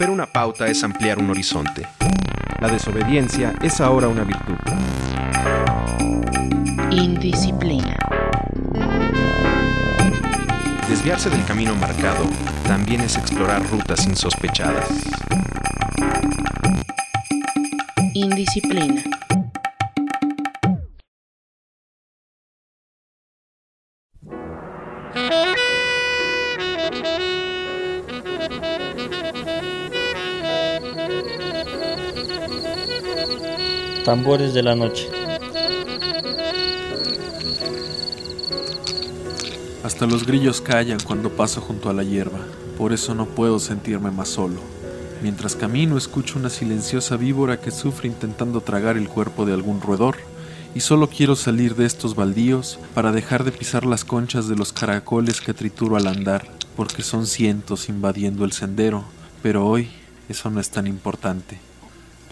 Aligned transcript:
Romper 0.00 0.14
una 0.14 0.24
pauta 0.24 0.66
es 0.66 0.82
ampliar 0.82 1.18
un 1.18 1.28
horizonte. 1.28 1.86
La 2.58 2.68
desobediencia 2.68 3.52
es 3.60 3.82
ahora 3.82 4.08
una 4.08 4.24
virtud. 4.24 4.56
Indisciplina. 6.90 7.98
Desviarse 10.88 11.28
del 11.28 11.44
camino 11.44 11.76
marcado 11.76 12.24
también 12.66 13.02
es 13.02 13.18
explorar 13.18 13.62
rutas 13.68 14.06
insospechadas. 14.06 14.88
Indisciplina. 18.14 19.19
Tambores 34.10 34.54
de 34.54 34.64
la 34.64 34.74
noche. 34.74 35.08
Hasta 39.84 40.04
los 40.08 40.26
grillos 40.26 40.60
callan 40.60 40.98
cuando 40.98 41.30
paso 41.30 41.60
junto 41.60 41.88
a 41.88 41.92
la 41.92 42.02
hierba, 42.02 42.40
por 42.76 42.92
eso 42.92 43.14
no 43.14 43.26
puedo 43.26 43.60
sentirme 43.60 44.10
más 44.10 44.30
solo. 44.30 44.60
Mientras 45.22 45.54
camino 45.54 45.96
escucho 45.96 46.40
una 46.40 46.50
silenciosa 46.50 47.16
víbora 47.16 47.60
que 47.60 47.70
sufre 47.70 48.08
intentando 48.08 48.62
tragar 48.62 48.96
el 48.96 49.08
cuerpo 49.08 49.46
de 49.46 49.52
algún 49.52 49.80
roedor, 49.80 50.16
y 50.74 50.80
solo 50.80 51.06
quiero 51.08 51.36
salir 51.36 51.76
de 51.76 51.86
estos 51.86 52.16
baldíos 52.16 52.80
para 52.94 53.12
dejar 53.12 53.44
de 53.44 53.52
pisar 53.52 53.86
las 53.86 54.04
conchas 54.04 54.48
de 54.48 54.56
los 54.56 54.72
caracoles 54.72 55.40
que 55.40 55.54
trituro 55.54 55.96
al 55.96 56.08
andar, 56.08 56.48
porque 56.74 57.04
son 57.04 57.28
cientos 57.28 57.88
invadiendo 57.88 58.44
el 58.44 58.50
sendero, 58.50 59.04
pero 59.40 59.68
hoy 59.68 59.88
eso 60.28 60.50
no 60.50 60.58
es 60.58 60.70
tan 60.70 60.88
importante. 60.88 61.69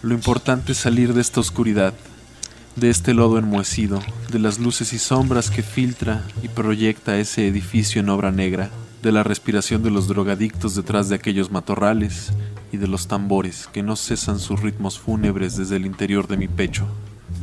Lo 0.01 0.13
importante 0.13 0.71
es 0.71 0.77
salir 0.77 1.13
de 1.13 1.19
esta 1.19 1.41
oscuridad, 1.41 1.93
de 2.77 2.89
este 2.89 3.13
lodo 3.13 3.37
enmohecido, 3.37 3.99
de 4.31 4.39
las 4.39 4.57
luces 4.57 4.93
y 4.93 4.97
sombras 4.97 5.51
que 5.51 5.61
filtra 5.61 6.23
y 6.41 6.47
proyecta 6.47 7.17
ese 7.17 7.45
edificio 7.45 7.99
en 7.99 8.07
obra 8.07 8.31
negra, 8.31 8.69
de 9.03 9.11
la 9.11 9.23
respiración 9.23 9.83
de 9.83 9.91
los 9.91 10.07
drogadictos 10.07 10.73
detrás 10.75 11.09
de 11.09 11.15
aquellos 11.15 11.51
matorrales 11.51 12.31
y 12.71 12.77
de 12.77 12.87
los 12.87 13.09
tambores 13.09 13.67
que 13.73 13.83
no 13.83 13.97
cesan 13.97 14.39
sus 14.39 14.61
ritmos 14.61 14.97
fúnebres 14.97 15.57
desde 15.57 15.75
el 15.75 15.85
interior 15.85 16.29
de 16.29 16.37
mi 16.37 16.47
pecho. 16.47 16.87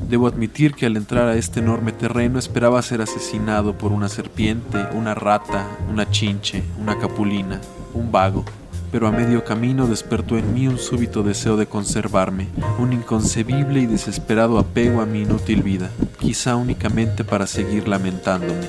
Debo 0.09 0.27
admitir 0.27 0.73
que 0.73 0.87
al 0.87 0.97
entrar 0.97 1.29
a 1.29 1.37
este 1.37 1.61
enorme 1.61 1.93
terreno 1.93 2.39
esperaba 2.39 2.81
ser 2.81 3.03
asesinado 3.03 3.77
por 3.77 3.93
una 3.93 4.09
serpiente, 4.09 4.79
una 4.95 5.15
rata, 5.15 5.67
una 5.91 6.11
chinche, 6.11 6.63
una 6.81 6.99
capulina, 6.99 7.61
un 7.93 8.11
vago, 8.11 8.47
pero 8.91 9.09
a 9.09 9.13
medio 9.13 9.45
camino 9.45 9.87
despertó 9.87 10.39
en 10.39 10.55
mí 10.55 10.69
un 10.69 10.79
súbito 10.79 11.23
deseo 11.23 11.57
de 11.57 11.67
conservarme, 11.67 12.49
un 12.79 12.93
inconcebible 12.93 13.81
y 13.81 13.87
desesperado 13.87 14.59
apego 14.59 15.01
a 15.01 15.07
mi 15.07 15.23
inútil 15.23 15.63
vida, 15.63 15.91
quizá 16.19 16.57
únicamente 16.57 17.25
para 17.25 17.47
seguir 17.47 17.89
lamentándome. 17.89 18.67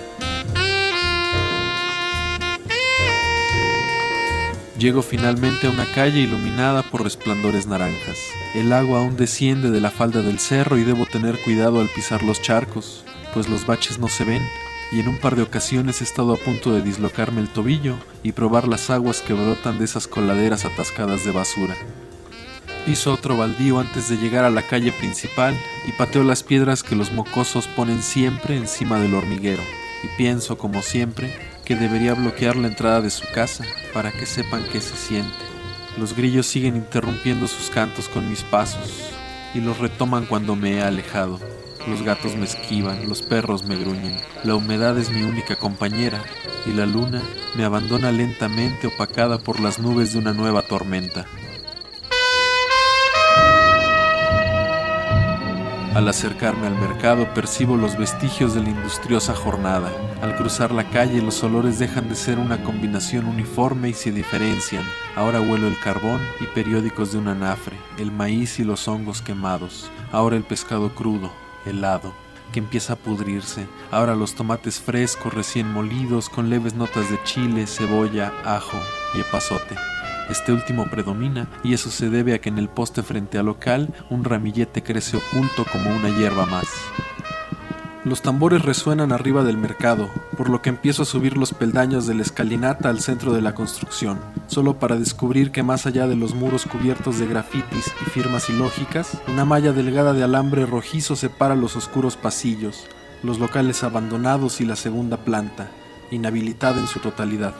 Llego 4.78 5.02
finalmente 5.02 5.66
a 5.66 5.72
una 5.72 5.92
calle 5.92 6.20
iluminada 6.20 6.84
por 6.84 7.04
resplandores 7.04 7.66
naranjas. 7.66 8.18
El 8.54 8.72
agua 8.72 9.00
aún 9.00 9.18
desciende 9.18 9.72
de 9.72 9.82
la 9.82 9.90
falda 9.90 10.22
del 10.22 10.38
cerro 10.38 10.78
y 10.78 10.84
debo 10.84 11.08
tener 11.08 11.40
cuidado 11.44 11.80
al 11.80 11.90
pisar 11.90 12.22
los 12.22 12.44
charcos, 12.44 13.04
pues 13.34 13.50
los 13.50 13.66
baches 13.66 13.98
no 13.98 14.08
se 14.08 14.24
ven, 14.24 14.44
y 14.92 15.00
en 15.00 15.08
un 15.08 15.18
par 15.18 15.36
de 15.36 15.44
ocasiones 15.44 16.02
he 16.02 16.04
estado 16.04 16.34
a 16.34 16.38
punto 16.38 16.72
de 16.72 16.82
dislocarme 16.82 17.42
el 17.42 17.50
tobillo 17.50 17.96
y 18.24 18.32
probar 18.32 18.68
las 18.68 18.90
aguas 18.90 19.22
que 19.22 19.34
brotan 19.34 19.80
de 19.80 19.86
esas 19.86 20.08
coladeras 20.08 20.66
atascadas 20.66 21.26
de 21.26 21.32
basura. 21.32 21.76
Piso 22.86 23.12
otro 23.14 23.36
baldío 23.36 23.80
antes 23.80 24.08
de 24.08 24.18
llegar 24.18 24.46
a 24.46 24.50
la 24.50 24.62
calle 24.62 24.94
principal 24.94 25.58
y 25.86 25.92
pateo 25.92 26.24
las 26.24 26.44
piedras 26.44 26.84
que 26.84 26.96
los 26.96 27.12
mocosos 27.12 27.68
ponen 27.68 28.02
siempre 28.02 28.56
encima 28.56 28.98
del 29.00 29.14
hormiguero, 29.14 29.62
y 30.04 30.08
pienso, 30.18 30.58
como 30.58 30.82
siempre, 30.82 31.34
que 31.66 31.76
debería 31.76 32.14
bloquear 32.14 32.56
la 32.56 32.70
entrada 32.70 33.02
de 33.02 33.10
su 33.10 33.26
casa 33.34 33.66
para 33.94 34.14
que 34.14 34.26
sepan 34.26 34.64
qué 34.72 34.80
se 34.80 34.96
siente. 34.96 35.36
Los 35.98 36.16
grillos 36.16 36.48
siguen 36.48 36.78
interrumpiendo 36.78 37.48
sus 37.48 37.70
cantos 37.70 38.08
con 38.08 38.30
mis 38.30 38.44
pasos 38.44 39.12
y 39.54 39.60
los 39.60 39.80
retoman 39.80 40.26
cuando 40.26 40.56
me 40.56 40.76
he 40.76 40.82
alejado. 40.82 41.40
Los 41.88 42.04
gatos 42.04 42.36
me 42.36 42.44
esquivan, 42.44 43.08
los 43.08 43.22
perros 43.22 43.64
me 43.64 43.78
gruñen, 43.78 44.18
la 44.44 44.56
humedad 44.56 44.98
es 44.98 45.10
mi 45.10 45.24
única 45.24 45.56
compañera 45.56 46.22
y 46.66 46.74
la 46.74 46.86
luna 46.86 47.22
me 47.56 47.64
abandona 47.64 48.12
lentamente 48.12 48.88
opacada 48.88 49.38
por 49.38 49.62
las 49.62 49.80
nubes 49.80 50.12
de 50.12 50.20
una 50.20 50.34
nueva 50.34 50.64
tormenta. 50.64 51.26
Al 55.96 56.08
acercarme 56.10 56.68
al 56.68 56.76
mercado 56.76 57.34
percibo 57.34 57.78
los 57.78 57.98
vestigios 57.98 58.54
de 58.54 58.62
la 58.62 58.70
industriosa 58.70 59.34
jornada. 59.34 59.90
Al 60.22 60.36
cruzar 60.36 60.72
la 60.72 60.90
calle 60.90 61.22
los 61.22 61.42
olores 61.42 61.80
dejan 61.80 62.10
de 62.10 62.16
ser 62.16 62.38
una 62.38 62.64
combinación 62.64 63.26
uniforme 63.26 63.90
y 63.90 63.94
se 63.94 64.12
diferencian. 64.12 64.84
Ahora 65.16 65.40
huelo 65.40 65.68
el 65.68 65.80
carbón 65.80 66.22
y 66.42 66.46
periódicos 66.54 67.14
de 67.14 67.18
un 67.18 67.30
anafre, 67.30 67.78
el 67.98 68.12
maíz 68.12 68.60
y 68.60 68.64
los 68.64 68.88
hongos 68.88 69.22
quemados. 69.22 69.90
Ahora 70.12 70.36
el 70.36 70.44
pescado 70.44 70.94
crudo, 70.94 71.32
helado, 71.68 72.14
que 72.52 72.60
empieza 72.60 72.94
a 72.94 72.96
pudrirse. 72.98 73.68
Ahora 73.92 74.16
los 74.16 74.36
tomates 74.36 74.80
frescos 74.80 75.34
recién 75.34 75.72
molidos 75.72 76.30
con 76.30 76.50
leves 76.50 76.74
notas 76.74 77.10
de 77.10 77.22
chile, 77.24 77.68
cebolla, 77.68 78.34
ajo 78.44 78.78
y 79.14 79.22
epazote. 79.22 79.76
Este 80.30 80.52
último 80.52 80.90
predomina 80.90 81.48
y 81.64 81.74
eso 81.74 81.90
se 81.90 82.10
debe 82.10 82.34
a 82.34 82.42
que 82.42 82.50
en 82.50 82.58
el 82.58 82.68
poste 82.68 83.02
frente 83.02 83.38
al 83.38 83.46
local 83.46 83.94
un 84.10 84.24
ramillete 84.24 84.84
crece 84.84 85.18
oculto 85.18 85.66
como 85.72 85.90
una 85.90 86.10
hierba 86.18 86.46
más. 86.46 86.68
Los 88.08 88.22
tambores 88.22 88.62
resuenan 88.62 89.12
arriba 89.12 89.44
del 89.44 89.58
mercado, 89.58 90.10
por 90.38 90.50
lo 90.50 90.62
que 90.62 90.70
empiezo 90.70 91.04
a 91.04 91.06
subir 91.06 91.36
los 91.36 91.54
peldaños 91.54 92.08
de 92.08 92.14
la 92.14 92.22
escalinata 92.22 92.88
al 92.88 93.02
centro 93.02 93.34
de 93.34 93.42
la 93.42 93.54
construcción, 93.54 94.18
solo 94.48 94.80
para 94.80 94.96
descubrir 94.96 95.52
que 95.52 95.62
más 95.62 95.86
allá 95.86 96.08
de 96.08 96.16
los 96.16 96.34
muros 96.34 96.66
cubiertos 96.66 97.20
de 97.20 97.28
grafitis 97.28 97.92
y 98.02 98.10
firmas 98.10 98.50
ilógicas, 98.50 99.22
una 99.28 99.44
malla 99.44 99.74
delgada 99.74 100.14
de 100.14 100.24
alambre 100.24 100.66
rojizo 100.66 101.18
separa 101.18 101.54
los 101.56 101.76
oscuros 101.76 102.16
pasillos, 102.16 102.88
los 103.24 103.40
locales 103.40 103.84
abandonados 103.84 104.62
y 104.62 104.66
la 104.66 104.78
segunda 104.78 105.18
planta, 105.18 105.68
inhabilitada 106.10 106.80
en 106.80 106.88
su 106.88 107.00
totalidad. 107.00 107.56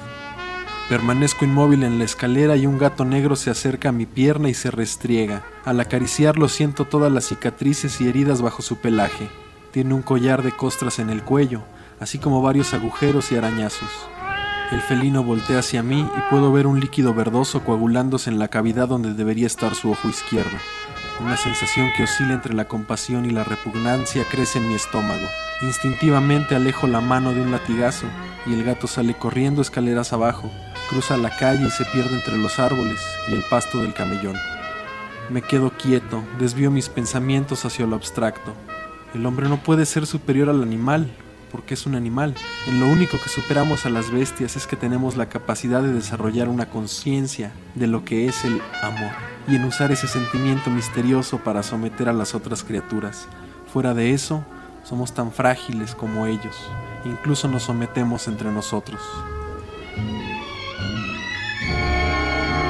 Permanezco 0.88 1.44
inmóvil 1.44 1.84
en 1.84 2.00
la 2.00 2.06
escalera 2.06 2.56
y 2.56 2.68
un 2.68 2.78
gato 2.78 3.04
negro 3.04 3.36
se 3.36 3.50
acerca 3.50 3.90
a 3.90 3.92
mi 3.92 4.06
pierna 4.06 4.48
y 4.48 4.54
se 4.54 4.72
restriega. 4.72 5.44
Al 5.66 5.82
acariciarlo 5.82 6.48
siento 6.48 6.86
todas 6.86 7.12
las 7.12 7.26
cicatrices 7.26 8.00
y 8.00 8.08
heridas 8.08 8.42
bajo 8.42 8.62
su 8.62 8.78
pelaje. 8.78 9.28
Tiene 9.72 9.94
un 9.94 10.02
collar 10.02 10.44
de 10.44 10.52
costras 10.52 11.00
en 11.00 11.10
el 11.10 11.24
cuello, 11.24 11.62
así 12.00 12.18
como 12.18 12.42
varios 12.42 12.74
agujeros 12.74 13.32
y 13.32 13.36
arañazos. 13.36 13.90
El 14.72 14.82
felino 14.82 15.24
voltea 15.24 15.60
hacia 15.60 15.82
mí 15.82 16.00
y 16.00 16.30
puedo 16.30 16.52
ver 16.52 16.68
un 16.68 16.80
líquido 16.80 17.14
verdoso 17.14 17.64
coagulándose 17.64 18.30
en 18.30 18.38
la 18.38 18.50
cavidad 18.50 18.88
donde 18.88 19.14
debería 19.14 19.48
estar 19.48 19.76
su 19.76 19.92
ojo 19.92 20.10
izquierdo. 20.10 20.58
Una 21.22 21.38
sensación 21.38 21.90
que 21.96 22.04
oscila 22.04 22.34
entre 22.34 22.54
la 22.54 22.66
compasión 22.66 23.26
y 23.26 23.30
la 23.30 23.44
repugnancia 23.44 24.26
crece 24.30 24.60
en 24.60 24.68
mi 24.68 24.76
estómago. 24.76 25.26
Instintivamente 25.62 26.56
alejo 26.56 26.86
la 26.86 27.02
mano 27.02 27.34
de 27.34 27.42
un 27.42 27.52
latigazo 27.52 28.06
y 28.46 28.54
el 28.54 28.64
gato 28.64 28.88
sale 28.88 29.16
corriendo 29.16 29.62
escaleras 29.62 30.14
abajo, 30.14 30.52
cruza 30.90 31.18
la 31.18 31.36
calle 31.36 31.66
y 31.66 31.72
se 31.72 31.86
pierde 31.86 32.16
entre 32.16 32.38
los 32.38 32.60
árboles 32.60 33.00
y 33.30 33.34
el 33.34 33.44
pasto 33.50 33.82
del 33.82 33.94
camellón. 33.94 34.36
Me 35.30 35.42
quedo 35.42 35.72
quieto, 35.72 36.24
desvío 36.40 36.72
mis 36.72 36.90
pensamientos 36.90 37.66
hacia 37.66 37.86
lo 37.86 37.96
abstracto. 37.96 38.54
El 39.18 39.26
hombre 39.26 39.50
no 39.50 39.58
puede 39.58 39.88
ser 39.88 40.06
superior 40.06 40.48
al 40.48 40.62
animal, 40.62 41.12
porque 41.52 41.74
es 41.74 41.88
un 41.88 41.96
animal. 41.96 42.36
En 42.68 42.80
lo 42.80 42.88
único 42.88 43.18
que 43.20 43.30
superamos 43.30 43.88
a 43.88 43.90
las 43.90 44.12
bestias 44.12 44.56
es 44.56 44.68
que 44.68 44.76
tenemos 44.76 45.18
la 45.18 45.28
capacidad 45.28 45.82
de 45.82 45.92
desarrollar 45.92 46.48
una 46.50 46.70
conciencia 46.70 47.52
de 47.74 47.88
lo 47.88 48.06
que 48.06 48.28
es 48.28 48.46
el 48.46 48.62
amor 48.84 49.10
y 49.48 49.56
en 49.56 49.64
usar 49.64 49.92
ese 49.92 50.08
sentimiento 50.08 50.70
misterioso 50.70 51.40
para 51.40 51.64
someter 51.64 52.10
a 52.10 52.14
las 52.14 52.36
otras 52.36 52.64
criaturas. 52.64 53.28
Fuera 53.74 53.96
de 53.96 54.14
eso, 54.14 54.46
somos 54.84 55.16
tan 55.16 55.32
frágiles 55.32 55.96
como 55.96 56.28
ellos. 56.28 56.56
Incluso 57.04 57.48
nos 57.48 57.64
sometemos 57.64 58.28
entre 58.28 58.52
nosotros. 58.52 59.02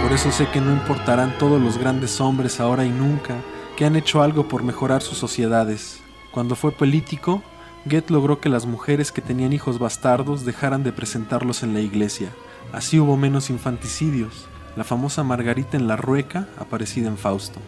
Por 0.01 0.13
eso 0.13 0.31
sé 0.31 0.47
que 0.47 0.61
no 0.61 0.71
importarán 0.71 1.37
todos 1.37 1.61
los 1.61 1.77
grandes 1.77 2.21
hombres 2.21 2.61
ahora 2.61 2.85
y 2.85 2.89
nunca 2.89 3.35
que 3.75 3.83
han 3.83 3.97
hecho 3.97 4.21
algo 4.21 4.47
por 4.47 4.63
mejorar 4.63 5.01
sus 5.01 5.17
sociedades. 5.17 6.06
Cuando 6.31 6.55
fue 6.55 6.71
político, 6.71 7.41
Goethe 7.85 8.11
logró 8.11 8.39
que 8.39 8.49
las 8.49 8.65
mujeres 8.65 9.11
que 9.11 9.21
tenían 9.21 9.53
hijos 9.53 9.79
bastardos 9.79 10.45
dejaran 10.45 10.83
de 10.83 10.91
presentarlos 10.91 11.63
en 11.63 11.73
la 11.73 11.79
iglesia. 11.79 12.29
Así 12.73 12.99
hubo 12.99 13.15
menos 13.15 13.49
infanticidios. 13.49 14.47
La 14.75 14.83
famosa 14.83 15.23
Margarita 15.23 15.77
en 15.77 15.87
la 15.87 15.95
Rueca, 15.95 16.47
aparecida 16.59 17.07
en 17.07 17.17
Fausto. 17.17 17.59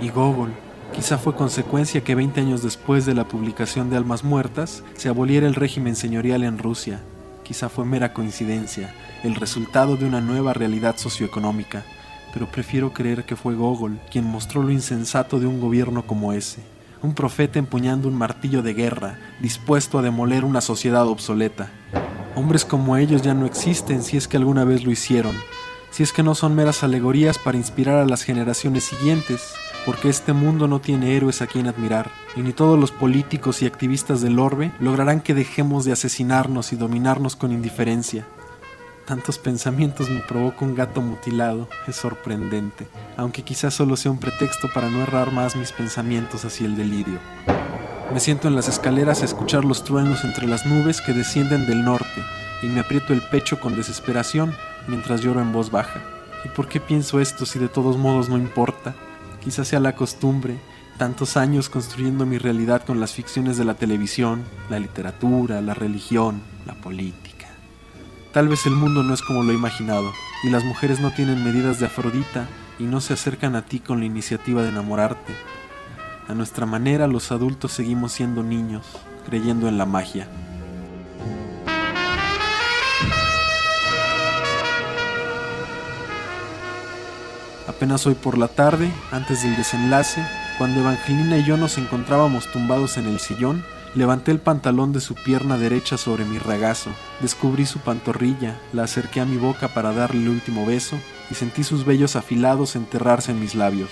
Y 0.00 0.10
Gogol. 0.10 0.52
Quizá 0.92 1.16
fue 1.16 1.34
consecuencia 1.34 2.04
que 2.04 2.14
20 2.14 2.40
años 2.42 2.62
después 2.62 3.06
de 3.06 3.14
la 3.14 3.26
publicación 3.26 3.88
de 3.88 3.96
Almas 3.96 4.24
Muertas 4.24 4.84
se 4.94 5.08
aboliera 5.08 5.46
el 5.46 5.54
régimen 5.54 5.96
señorial 5.96 6.44
en 6.44 6.58
Rusia. 6.58 7.00
Quizá 7.44 7.70
fue 7.70 7.86
mera 7.86 8.12
coincidencia, 8.12 8.94
el 9.24 9.34
resultado 9.34 9.96
de 9.96 10.04
una 10.04 10.20
nueva 10.20 10.52
realidad 10.52 10.96
socioeconómica. 10.98 11.84
pero 12.32 12.46
prefiero 12.46 12.94
creer 12.94 13.24
que 13.24 13.36
fue 13.36 13.54
Gogol 13.54 14.00
quien 14.10 14.24
mostró 14.24 14.62
lo 14.62 14.70
insensato 14.70 15.38
de 15.38 15.46
un 15.46 15.60
gobierno 15.60 16.06
como 16.06 16.32
ese. 16.32 16.62
Un 17.02 17.14
profeta 17.14 17.58
empuñando 17.58 18.06
un 18.06 18.14
martillo 18.14 18.62
de 18.62 18.74
guerra, 18.74 19.18
dispuesto 19.40 19.98
a 19.98 20.02
demoler 20.02 20.44
una 20.44 20.60
sociedad 20.60 21.06
obsoleta. 21.08 21.70
Hombres 22.36 22.64
como 22.64 22.96
ellos 22.96 23.22
ya 23.22 23.34
no 23.34 23.44
existen 23.44 24.04
si 24.04 24.16
es 24.16 24.28
que 24.28 24.36
alguna 24.36 24.64
vez 24.64 24.84
lo 24.84 24.92
hicieron, 24.92 25.34
si 25.90 26.04
es 26.04 26.12
que 26.12 26.22
no 26.22 26.36
son 26.36 26.54
meras 26.54 26.84
alegorías 26.84 27.38
para 27.38 27.58
inspirar 27.58 27.98
a 27.98 28.06
las 28.06 28.22
generaciones 28.22 28.84
siguientes, 28.84 29.52
porque 29.84 30.08
este 30.08 30.32
mundo 30.32 30.68
no 30.68 30.80
tiene 30.80 31.16
héroes 31.16 31.42
a 31.42 31.48
quien 31.48 31.66
admirar, 31.66 32.10
y 32.36 32.40
ni 32.42 32.52
todos 32.52 32.78
los 32.78 32.92
políticos 32.92 33.62
y 33.62 33.66
activistas 33.66 34.20
del 34.20 34.38
orbe 34.38 34.70
lograrán 34.78 35.20
que 35.20 35.34
dejemos 35.34 35.84
de 35.84 35.92
asesinarnos 35.92 36.72
y 36.72 36.76
dominarnos 36.76 37.34
con 37.34 37.50
indiferencia. 37.50 38.26
Tantos 39.06 39.36
pensamientos 39.36 40.08
me 40.10 40.20
provoca 40.20 40.64
un 40.64 40.76
gato 40.76 41.00
mutilado, 41.00 41.68
es 41.88 41.96
sorprendente, 41.96 42.86
aunque 43.16 43.42
quizás 43.42 43.74
solo 43.74 43.96
sea 43.96 44.12
un 44.12 44.18
pretexto 44.18 44.68
para 44.72 44.88
no 44.88 45.02
errar 45.02 45.32
más 45.32 45.56
mis 45.56 45.72
pensamientos 45.72 46.44
hacia 46.44 46.66
el 46.66 46.76
delirio. 46.76 47.18
Me 48.12 48.20
siento 48.20 48.46
en 48.46 48.54
las 48.54 48.68
escaleras 48.68 49.22
a 49.22 49.24
escuchar 49.24 49.64
los 49.64 49.82
truenos 49.82 50.22
entre 50.22 50.46
las 50.46 50.66
nubes 50.66 51.00
que 51.00 51.12
descienden 51.12 51.66
del 51.66 51.84
norte 51.84 52.22
y 52.62 52.66
me 52.66 52.80
aprieto 52.80 53.12
el 53.12 53.22
pecho 53.22 53.58
con 53.58 53.74
desesperación 53.74 54.54
mientras 54.86 55.20
lloro 55.20 55.40
en 55.40 55.52
voz 55.52 55.72
baja. 55.72 56.00
¿Y 56.44 56.48
por 56.50 56.68
qué 56.68 56.78
pienso 56.78 57.20
esto 57.20 57.44
si 57.44 57.58
de 57.58 57.68
todos 57.68 57.96
modos 57.96 58.28
no 58.28 58.36
importa? 58.36 58.94
Quizás 59.40 59.66
sea 59.66 59.80
la 59.80 59.96
costumbre, 59.96 60.58
tantos 60.96 61.36
años 61.36 61.68
construyendo 61.68 62.24
mi 62.24 62.38
realidad 62.38 62.84
con 62.84 63.00
las 63.00 63.12
ficciones 63.12 63.56
de 63.56 63.64
la 63.64 63.74
televisión, 63.74 64.44
la 64.70 64.78
literatura, 64.78 65.60
la 65.60 65.74
religión, 65.74 66.40
la 66.66 66.74
política. 66.74 67.31
Tal 68.32 68.48
vez 68.48 68.64
el 68.64 68.72
mundo 68.72 69.02
no 69.02 69.12
es 69.12 69.20
como 69.20 69.42
lo 69.42 69.52
he 69.52 69.54
imaginado, 69.54 70.10
y 70.42 70.48
las 70.48 70.64
mujeres 70.64 71.00
no 71.00 71.10
tienen 71.12 71.44
medidas 71.44 71.78
de 71.78 71.84
Afrodita 71.84 72.48
y 72.78 72.84
no 72.84 73.02
se 73.02 73.12
acercan 73.12 73.54
a 73.56 73.62
ti 73.62 73.78
con 73.78 74.00
la 74.00 74.06
iniciativa 74.06 74.62
de 74.62 74.70
enamorarte. 74.70 75.34
A 76.28 76.32
nuestra 76.32 76.64
manera 76.64 77.06
los 77.06 77.30
adultos 77.30 77.72
seguimos 77.72 78.12
siendo 78.12 78.42
niños, 78.42 78.86
creyendo 79.26 79.68
en 79.68 79.76
la 79.76 79.84
magia. 79.84 80.28
Apenas 87.68 88.06
hoy 88.06 88.14
por 88.14 88.38
la 88.38 88.48
tarde, 88.48 88.90
antes 89.10 89.42
del 89.42 89.56
desenlace, 89.56 90.26
cuando 90.56 90.80
Evangelina 90.80 91.36
y 91.36 91.44
yo 91.44 91.58
nos 91.58 91.76
encontrábamos 91.76 92.50
tumbados 92.50 92.96
en 92.96 93.08
el 93.08 93.20
sillón, 93.20 93.62
levanté 93.94 94.30
el 94.30 94.38
pantalón 94.38 94.92
de 94.92 95.00
su 95.00 95.14
pierna 95.14 95.58
derecha 95.58 95.96
sobre 95.98 96.24
mi 96.24 96.38
regazo, 96.38 96.90
descubrí 97.20 97.66
su 97.66 97.78
pantorrilla, 97.80 98.58
la 98.72 98.84
acerqué 98.84 99.20
a 99.20 99.24
mi 99.24 99.36
boca 99.36 99.68
para 99.68 99.92
darle 99.92 100.22
el 100.22 100.28
último 100.28 100.64
beso 100.64 100.96
y 101.30 101.34
sentí 101.34 101.64
sus 101.64 101.84
vellos 101.84 102.16
afilados 102.16 102.74
enterrarse 102.76 103.32
en 103.32 103.40
mis 103.40 103.54
labios. 103.54 103.90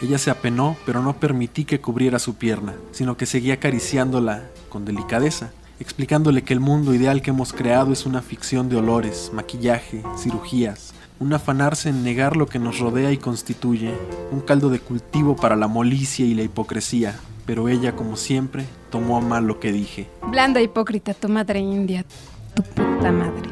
Ella 0.00 0.18
se 0.18 0.30
apenó, 0.30 0.76
pero 0.86 1.02
no 1.02 1.14
permití 1.14 1.64
que 1.64 1.80
cubriera 1.80 2.18
su 2.18 2.34
pierna, 2.34 2.74
sino 2.92 3.16
que 3.16 3.26
seguía 3.26 3.54
acariciándola 3.54 4.44
con 4.68 4.84
delicadeza, 4.84 5.50
explicándole 5.80 6.42
que 6.42 6.52
el 6.52 6.60
mundo 6.60 6.94
ideal 6.94 7.22
que 7.22 7.30
hemos 7.30 7.52
creado 7.52 7.92
es 7.92 8.06
una 8.06 8.22
ficción 8.22 8.68
de 8.68 8.76
olores, 8.76 9.32
maquillaje, 9.32 10.04
cirugías, 10.16 10.92
un 11.18 11.32
afanarse 11.32 11.88
en 11.88 12.04
negar 12.04 12.36
lo 12.36 12.46
que 12.46 12.60
nos 12.60 12.78
rodea 12.78 13.10
y 13.10 13.16
constituye, 13.16 13.92
un 14.30 14.40
caldo 14.40 14.70
de 14.70 14.78
cultivo 14.78 15.34
para 15.34 15.56
la 15.56 15.66
molicia 15.66 16.24
y 16.24 16.34
la 16.34 16.42
hipocresía, 16.42 17.18
pero 17.48 17.66
ella, 17.70 17.96
como 17.96 18.18
siempre, 18.18 18.66
tomó 18.90 19.16
a 19.16 19.22
mal 19.22 19.46
lo 19.46 19.58
que 19.58 19.72
dije. 19.72 20.06
Blanda 20.26 20.60
hipócrita, 20.60 21.14
tu 21.14 21.30
madre 21.30 21.60
india, 21.60 22.04
tu 22.54 22.62
puta 22.62 23.10
madre. 23.10 23.48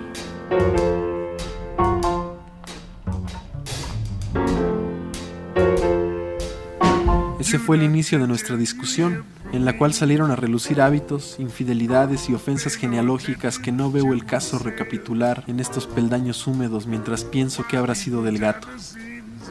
Ese 7.40 7.58
fue 7.58 7.76
el 7.76 7.84
inicio 7.84 8.18
de 8.18 8.26
nuestra 8.26 8.58
discusión, 8.58 9.24
en 9.54 9.64
la 9.64 9.78
cual 9.78 9.94
salieron 9.94 10.30
a 10.30 10.36
relucir 10.36 10.82
hábitos, 10.82 11.36
infidelidades 11.38 12.28
y 12.28 12.34
ofensas 12.34 12.74
genealógicas 12.74 13.58
que 13.58 13.72
no 13.72 13.90
veo 13.90 14.12
el 14.12 14.26
caso 14.26 14.58
recapitular 14.58 15.42
en 15.46 15.58
estos 15.58 15.86
peldaños 15.86 16.46
húmedos 16.46 16.86
mientras 16.86 17.24
pienso 17.24 17.66
que 17.66 17.78
habrá 17.78 17.94
sido 17.94 18.22
del 18.22 18.38
gato. 18.38 18.68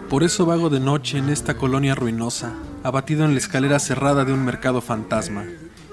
Por 0.09 0.23
eso 0.23 0.45
vago 0.45 0.69
de 0.69 0.79
noche 0.79 1.17
en 1.17 1.29
esta 1.29 1.57
colonia 1.57 1.95
ruinosa, 1.95 2.53
abatido 2.83 3.25
en 3.25 3.31
la 3.31 3.39
escalera 3.39 3.79
cerrada 3.79 4.23
de 4.23 4.33
un 4.33 4.45
mercado 4.45 4.79
fantasma, 4.79 5.45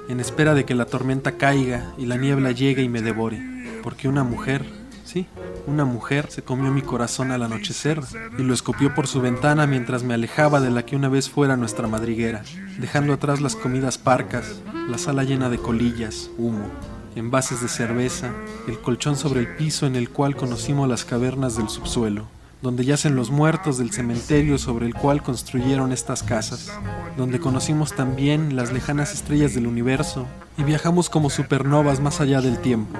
en 0.06 0.20
espera 0.20 0.52
de 0.52 0.66
que 0.66 0.74
la 0.74 0.84
tormenta 0.84 1.38
caiga 1.38 1.94
y 1.96 2.04
la 2.04 2.18
niebla 2.18 2.52
llegue 2.52 2.82
y 2.82 2.90
me 2.90 3.00
devore, 3.00 3.42
porque 3.82 4.08
una 4.08 4.22
mujer, 4.22 4.66
sí, 5.02 5.26
una 5.66 5.86
mujer 5.86 6.30
se 6.30 6.42
comió 6.42 6.70
mi 6.70 6.82
corazón 6.82 7.30
al 7.30 7.42
anochecer 7.42 8.00
y 8.38 8.42
lo 8.42 8.52
escopió 8.52 8.94
por 8.94 9.06
su 9.06 9.22
ventana 9.22 9.66
mientras 9.66 10.02
me 10.02 10.12
alejaba 10.12 10.60
de 10.60 10.70
la 10.70 10.84
que 10.84 10.94
una 10.94 11.08
vez 11.08 11.30
fuera 11.30 11.56
nuestra 11.56 11.88
madriguera, 11.88 12.42
dejando 12.78 13.14
atrás 13.14 13.40
las 13.40 13.56
comidas 13.56 13.96
parcas, 13.96 14.60
la 14.90 14.98
sala 14.98 15.24
llena 15.24 15.48
de 15.48 15.56
colillas, 15.56 16.28
humo, 16.36 16.70
envases 17.16 17.62
de 17.62 17.68
cerveza, 17.68 18.30
el 18.68 18.78
colchón 18.78 19.16
sobre 19.16 19.40
el 19.40 19.56
piso 19.56 19.86
en 19.86 19.96
el 19.96 20.10
cual 20.10 20.36
conocimos 20.36 20.86
las 20.86 21.06
cavernas 21.06 21.56
del 21.56 21.70
subsuelo, 21.70 22.28
donde 22.62 22.84
yacen 22.84 23.16
los 23.16 23.30
muertos 23.30 23.76
del 23.76 23.90
cementerio 23.90 24.56
sobre 24.56 24.86
el 24.86 24.94
cual 24.94 25.22
construyeron 25.22 25.92
estas 25.92 26.22
casas, 26.22 26.72
donde 27.16 27.40
conocimos 27.40 27.94
también 27.94 28.54
las 28.54 28.72
lejanas 28.72 29.12
estrellas 29.12 29.54
del 29.54 29.66
universo 29.66 30.26
y 30.56 30.62
viajamos 30.62 31.10
como 31.10 31.28
supernovas 31.28 32.00
más 32.00 32.20
allá 32.20 32.40
del 32.40 32.58
tiempo. 32.58 32.98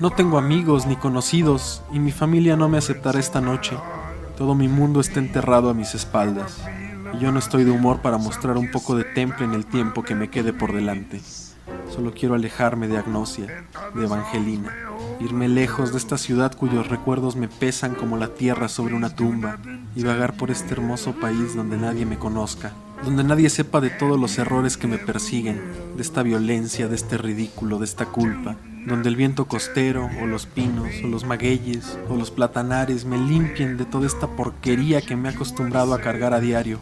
No 0.00 0.10
tengo 0.10 0.36
amigos 0.36 0.86
ni 0.86 0.96
conocidos 0.96 1.82
y 1.92 2.00
mi 2.00 2.10
familia 2.10 2.56
no 2.56 2.68
me 2.68 2.78
aceptará 2.78 3.20
esta 3.20 3.40
noche. 3.40 3.76
Todo 4.36 4.56
mi 4.56 4.66
mundo 4.66 5.00
está 5.00 5.20
enterrado 5.20 5.70
a 5.70 5.74
mis 5.74 5.94
espaldas 5.94 6.58
y 7.14 7.20
yo 7.20 7.30
no 7.30 7.38
estoy 7.38 7.62
de 7.62 7.70
humor 7.70 8.02
para 8.02 8.18
mostrar 8.18 8.56
un 8.56 8.72
poco 8.72 8.96
de 8.96 9.04
temple 9.04 9.44
en 9.44 9.54
el 9.54 9.64
tiempo 9.64 10.02
que 10.02 10.16
me 10.16 10.28
quede 10.28 10.52
por 10.52 10.74
delante. 10.74 11.20
Solo 11.94 12.12
quiero 12.12 12.34
alejarme 12.34 12.88
de 12.88 12.98
Agnosia, 12.98 13.66
de 13.94 14.04
Evangelina, 14.04 14.74
irme 15.20 15.46
lejos 15.46 15.92
de 15.92 15.98
esta 15.98 16.18
ciudad 16.18 16.52
cuyos 16.52 16.88
recuerdos 16.88 17.36
me 17.36 17.46
pesan 17.46 17.94
como 17.94 18.16
la 18.16 18.34
tierra 18.34 18.68
sobre 18.68 18.94
una 18.94 19.14
tumba 19.14 19.60
y 19.94 20.02
vagar 20.02 20.36
por 20.36 20.50
este 20.50 20.72
hermoso 20.72 21.12
país 21.12 21.54
donde 21.54 21.76
nadie 21.76 22.04
me 22.04 22.18
conozca, 22.18 22.72
donde 23.04 23.22
nadie 23.22 23.48
sepa 23.48 23.80
de 23.80 23.90
todos 23.90 24.18
los 24.18 24.38
errores 24.38 24.76
que 24.76 24.88
me 24.88 24.98
persiguen, 24.98 25.62
de 25.94 26.02
esta 26.02 26.24
violencia, 26.24 26.88
de 26.88 26.96
este 26.96 27.16
ridículo, 27.16 27.78
de 27.78 27.84
esta 27.84 28.06
culpa, 28.06 28.56
donde 28.88 29.08
el 29.08 29.14
viento 29.14 29.44
costero, 29.44 30.10
o 30.20 30.26
los 30.26 30.46
pinos, 30.46 30.88
o 31.04 31.06
los 31.06 31.24
magueyes, 31.24 31.96
o 32.08 32.16
los 32.16 32.32
platanares 32.32 33.04
me 33.04 33.18
limpien 33.18 33.76
de 33.76 33.84
toda 33.84 34.08
esta 34.08 34.26
porquería 34.26 35.00
que 35.00 35.14
me 35.14 35.28
he 35.28 35.32
acostumbrado 35.32 35.94
a 35.94 36.00
cargar 36.00 36.34
a 36.34 36.40
diario. 36.40 36.80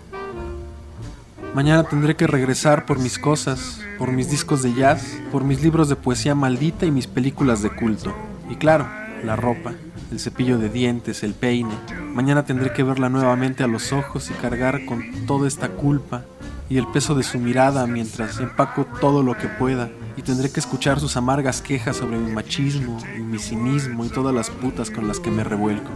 Mañana 1.54 1.84
tendré 1.84 2.16
que 2.16 2.26
regresar 2.26 2.86
por 2.86 2.98
mis 2.98 3.18
cosas, 3.18 3.78
por 3.98 4.10
mis 4.10 4.30
discos 4.30 4.62
de 4.62 4.72
jazz, 4.72 5.20
por 5.30 5.44
mis 5.44 5.62
libros 5.62 5.90
de 5.90 5.96
poesía 5.96 6.34
maldita 6.34 6.86
y 6.86 6.90
mis 6.90 7.06
películas 7.06 7.60
de 7.60 7.68
culto. 7.68 8.14
Y 8.48 8.56
claro, 8.56 8.88
la 9.22 9.36
ropa, 9.36 9.74
el 10.10 10.18
cepillo 10.18 10.56
de 10.56 10.70
dientes, 10.70 11.22
el 11.22 11.34
peine. 11.34 11.74
Mañana 12.14 12.46
tendré 12.46 12.72
que 12.72 12.82
verla 12.82 13.10
nuevamente 13.10 13.62
a 13.62 13.66
los 13.66 13.92
ojos 13.92 14.30
y 14.30 14.34
cargar 14.34 14.86
con 14.86 15.26
toda 15.26 15.46
esta 15.46 15.68
culpa 15.68 16.24
y 16.70 16.78
el 16.78 16.86
peso 16.86 17.14
de 17.14 17.22
su 17.22 17.38
mirada 17.38 17.86
mientras 17.86 18.40
empaco 18.40 18.86
todo 18.98 19.22
lo 19.22 19.36
que 19.36 19.48
pueda 19.48 19.90
y 20.16 20.22
tendré 20.22 20.50
que 20.50 20.60
escuchar 20.60 21.00
sus 21.00 21.18
amargas 21.18 21.60
quejas 21.60 21.98
sobre 21.98 22.16
mi 22.16 22.32
machismo 22.32 22.96
y 23.14 23.20
mi 23.20 23.38
cinismo 23.38 24.06
y 24.06 24.08
todas 24.08 24.34
las 24.34 24.48
putas 24.48 24.90
con 24.90 25.06
las 25.06 25.20
que 25.20 25.30
me 25.30 25.44
revuelco. 25.44 25.90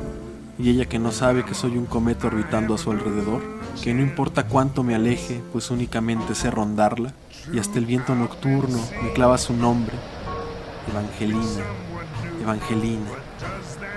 Y 0.58 0.70
ella 0.70 0.86
que 0.86 0.98
no 0.98 1.12
sabe 1.12 1.44
que 1.44 1.54
soy 1.54 1.76
un 1.76 1.86
cometa 1.86 2.28
orbitando 2.28 2.74
a 2.74 2.78
su 2.78 2.90
alrededor, 2.90 3.42
que 3.82 3.92
no 3.92 4.02
importa 4.02 4.46
cuánto 4.46 4.82
me 4.82 4.94
aleje, 4.94 5.42
pues 5.52 5.70
únicamente 5.70 6.34
sé 6.34 6.50
rondarla, 6.50 7.12
y 7.52 7.58
hasta 7.58 7.78
el 7.78 7.86
viento 7.86 8.14
nocturno 8.14 8.78
me 9.02 9.12
clava 9.12 9.36
su 9.36 9.52
nombre, 9.52 9.94
Evangelina, 10.90 11.64
Evangelina, 12.42 13.10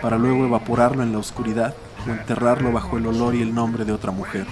para 0.01 0.17
luego 0.17 0.45
evaporarlo 0.45 1.03
en 1.03 1.13
la 1.13 1.19
oscuridad 1.19 1.73
o 2.07 2.11
enterrarlo 2.11 2.71
bajo 2.71 2.97
el 2.97 3.07
olor 3.07 3.35
y 3.35 3.41
el 3.41 3.53
nombre 3.53 3.85
de 3.85 3.93
otra 3.93 4.11
mujer. 4.11 4.45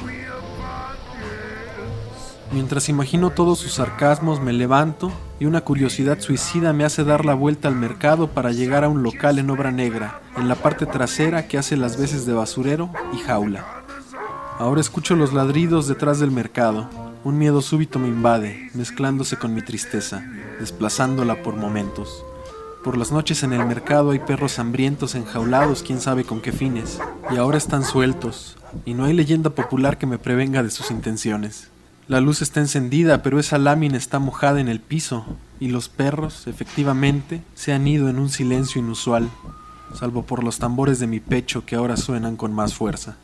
Mientras 2.51 2.87
imagino 2.87 3.31
todos 3.31 3.59
sus 3.59 3.73
sarcasmos, 3.73 4.39
me 4.39 4.53
levanto 4.53 5.11
y 5.39 5.45
una 5.45 5.61
curiosidad 5.61 6.19
suicida 6.19 6.73
me 6.73 6.83
hace 6.83 7.03
dar 7.03 7.25
la 7.25 7.33
vuelta 7.33 7.67
al 7.67 7.75
mercado 7.75 8.27
para 8.27 8.51
llegar 8.51 8.83
a 8.83 8.89
un 8.89 9.03
local 9.03 9.39
en 9.39 9.49
obra 9.49 9.71
negra, 9.71 10.21
en 10.35 10.47
la 10.47 10.55
parte 10.55 10.85
trasera 10.85 11.47
que 11.47 11.57
hace 11.57 11.77
las 11.77 11.97
veces 11.97 12.25
de 12.25 12.33
basurero 12.33 12.89
y 13.13 13.17
jaula. 13.17 13.65
Ahora 14.57 14.81
escucho 14.81 15.15
los 15.15 15.33
ladridos 15.33 15.87
detrás 15.87 16.19
del 16.19 16.31
mercado. 16.31 16.89
Un 17.23 17.37
miedo 17.37 17.61
súbito 17.61 17.99
me 17.99 18.07
invade, 18.07 18.71
mezclándose 18.73 19.37
con 19.37 19.53
mi 19.53 19.61
tristeza, 19.61 20.23
desplazándola 20.59 21.43
por 21.43 21.55
momentos. 21.55 22.23
Por 22.83 22.97
las 22.97 23.11
noches 23.11 23.43
en 23.43 23.53
el 23.53 23.65
mercado 23.65 24.11
hay 24.11 24.19
perros 24.19 24.57
hambrientos 24.59 25.13
enjaulados, 25.13 25.83
quién 25.83 25.99
sabe 25.99 26.23
con 26.23 26.41
qué 26.41 26.51
fines, 26.51 26.99
y 27.29 27.37
ahora 27.37 27.57
están 27.57 27.83
sueltos, 27.83 28.57
y 28.85 28.93
no 28.93 29.05
hay 29.05 29.13
leyenda 29.13 29.49
popular 29.51 29.97
que 29.97 30.07
me 30.07 30.17
prevenga 30.17 30.63
de 30.63 30.71
sus 30.71 30.89
intenciones. 30.89 31.69
La 32.07 32.21
luz 32.21 32.41
está 32.41 32.61
encendida, 32.61 33.21
pero 33.21 33.37
esa 33.37 33.57
lámina 33.57 33.97
está 33.97 34.19
mojada 34.19 34.61
en 34.61 34.69
el 34.69 34.79
piso, 34.79 35.25
y 35.59 35.67
los 35.67 35.89
perros, 35.89 36.47
efectivamente, 36.47 37.41
se 37.53 37.73
han 37.73 37.85
ido 37.85 38.07
en 38.07 38.17
un 38.17 38.29
silencio 38.29 38.79
inusual. 38.79 39.29
salvo 39.93 40.23
por 40.23 40.41
los 40.41 40.57
tambores 40.57 40.99
de 40.99 41.07
mi 41.07 41.19
pecho 41.19 41.65
que 41.65 41.75
ahora 41.75 41.97
suenan 41.97 42.37
con 42.37 42.53
más 42.53 42.73
fuerza. 42.73 43.17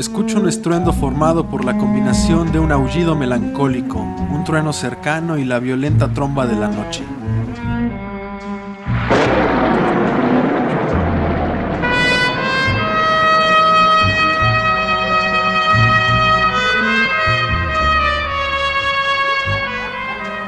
Escucho 0.00 0.40
un 0.40 0.48
estruendo 0.48 0.94
formado 0.94 1.44
por 1.50 1.62
la 1.62 1.76
combinación 1.76 2.52
de 2.52 2.58
un 2.58 2.72
aullido 2.72 3.14
melancólico, 3.14 3.98
un 3.98 4.44
trueno 4.44 4.72
cercano 4.72 5.36
y 5.36 5.44
la 5.44 5.58
violenta 5.58 6.08
tromba 6.08 6.46
de 6.46 6.56
la 6.56 6.68
noche. 6.68 7.04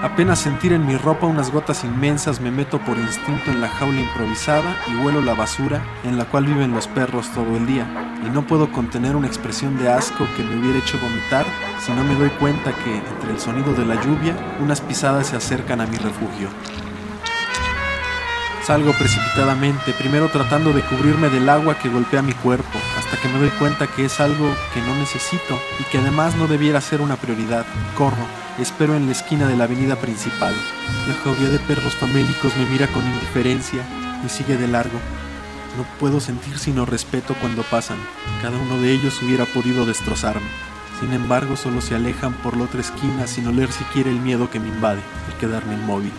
Apenas 0.03 0.41
sentir 0.41 0.73
en 0.73 0.85
mi 0.85 0.97
ropa 0.97 1.29
unas 1.29 1.53
gotas 1.53 1.85
inmensas 1.85 2.41
me 2.41 2.51
meto 2.51 2.81
por 2.81 2.99
instinto 2.99 3.53
en 3.53 3.61
la 3.61 3.69
jaula 3.69 4.01
improvisada 4.01 4.77
y 4.89 4.97
huelo 4.97 5.23
la 5.23 5.35
basura 5.35 5.81
en 6.03 6.19
la 6.19 6.25
cual 6.25 6.47
viven 6.47 6.73
los 6.73 6.89
perros 6.89 7.31
todo 7.33 7.57
el 7.57 7.67
día. 7.67 7.87
Y 8.27 8.29
no 8.29 8.45
puedo 8.45 8.73
contener 8.73 9.15
una 9.15 9.29
expresión 9.29 9.79
de 9.79 9.89
asco 9.89 10.27
que 10.37 10.43
me 10.43 10.59
hubiera 10.59 10.81
hecho 10.81 10.99
vomitar 10.99 11.47
si 11.79 11.93
no 11.93 12.03
me 12.03 12.17
doy 12.17 12.31
cuenta 12.31 12.73
que, 12.83 12.97
entre 12.97 13.31
el 13.31 13.39
sonido 13.39 13.75
de 13.75 13.87
la 13.87 13.95
lluvia, 14.03 14.35
unas 14.61 14.81
pisadas 14.81 15.29
se 15.29 15.37
acercan 15.37 15.81
a 15.81 15.87
mi 15.87 15.97
refugio. 15.99 16.49
Salgo 18.65 18.93
precipitadamente, 18.95 19.93
primero 19.93 20.29
tratando 20.31 20.73
de 20.73 20.83
cubrirme 20.83 21.29
del 21.29 21.49
agua 21.49 21.79
que 21.79 21.89
golpea 21.89 22.23
mi 22.23 22.33
cuerpo, 22.33 22.79
hasta 23.13 23.21
que 23.21 23.29
me 23.29 23.39
doy 23.39 23.51
cuenta 23.59 23.87
que 23.87 24.07
es 24.07 24.21
algo 24.21 24.55
que 24.73 24.81
no 24.81 24.95
necesito 24.95 25.61
y 25.79 25.85
que 25.85 25.99
además 25.99 26.35
no 26.37 26.47
debiera 26.47 26.81
ser 26.81 27.03
una 27.03 27.17
prioridad. 27.17 27.67
Corro, 27.97 28.27
Espero 28.59 28.95
en 28.97 29.07
la 29.07 29.13
esquina 29.13 29.49
de 29.49 29.57
la 29.57 29.65
avenida 29.65 29.97
principal. 29.97 30.55
La 31.09 31.15
jauría 31.15 31.49
de 31.49 31.59
perros 31.59 31.95
famélicos 31.95 32.55
me 32.59 32.67
mira 32.67 32.87
con 32.87 33.03
indiferencia 33.07 33.83
y 34.25 34.29
sigue 34.29 34.59
de 34.59 34.69
largo. 34.69 34.99
No 35.79 35.85
puedo 35.99 36.21
sentir 36.21 36.59
sino 36.59 36.85
respeto 36.85 37.35
cuando 37.41 37.63
pasan. 37.63 37.97
Cada 38.43 38.59
uno 38.59 38.79
de 38.79 38.93
ellos 38.93 39.23
hubiera 39.23 39.47
podido 39.47 39.87
destrozarme. 39.87 40.47
Sin 41.01 41.15
embargo, 41.15 41.57
solo 41.57 41.81
se 41.81 41.95
alejan 41.95 42.35
por 42.35 42.59
la 42.59 42.65
otra 42.65 42.83
esquina 42.83 43.27
sin 43.27 43.47
oler 43.47 43.73
siquiera 43.73 44.11
el 44.11 44.21
miedo 44.21 44.51
que 44.51 44.61
me 44.61 44.69
invade, 44.69 45.01
el 45.29 45.39
quedarme 45.39 45.75
inmóvil. 45.75 46.13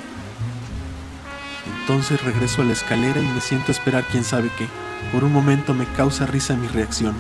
Entonces 1.80 2.22
regreso 2.24 2.64
a 2.64 2.66
la 2.66 2.74
escalera 2.74 3.22
y 3.22 3.28
me 3.28 3.42
siento 3.42 3.72
esperar 3.72 4.04
quién 4.12 4.24
sabe 4.24 4.50
qué. 4.58 4.68
Por 5.12 5.24
un 5.24 5.34
momento 5.34 5.74
me 5.74 5.86
causa 5.86 6.26
risa 6.26 6.56
mi 6.56 6.68
reacción. 6.68 7.16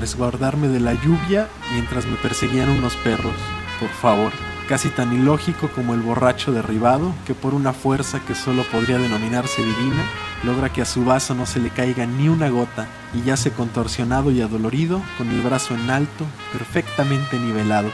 Resguardarme 0.00 0.68
de 0.68 0.80
la 0.80 0.94
lluvia 0.94 1.48
mientras 1.72 2.06
me 2.06 2.16
perseguían 2.16 2.70
unos 2.70 2.96
perros. 2.96 3.34
Por 3.80 3.90
favor, 3.90 4.32
casi 4.68 4.90
tan 4.90 5.12
ilógico 5.12 5.68
como 5.68 5.94
el 5.94 6.00
borracho 6.00 6.52
derribado, 6.52 7.12
que 7.26 7.34
por 7.34 7.54
una 7.54 7.72
fuerza 7.72 8.20
que 8.20 8.34
solo 8.34 8.64
podría 8.64 8.98
denominarse 8.98 9.62
divina, 9.62 10.04
logra 10.44 10.72
que 10.72 10.82
a 10.82 10.84
su 10.84 11.04
vaso 11.04 11.34
no 11.34 11.46
se 11.46 11.60
le 11.60 11.70
caiga 11.70 12.06
ni 12.06 12.28
una 12.28 12.48
gota 12.50 12.86
y 13.14 13.22
yace 13.22 13.50
contorsionado 13.50 14.30
y 14.30 14.42
adolorido, 14.42 15.00
con 15.16 15.30
el 15.30 15.40
brazo 15.40 15.74
en 15.74 15.90
alto, 15.90 16.24
perfectamente 16.52 17.38
nivelado. 17.38 17.90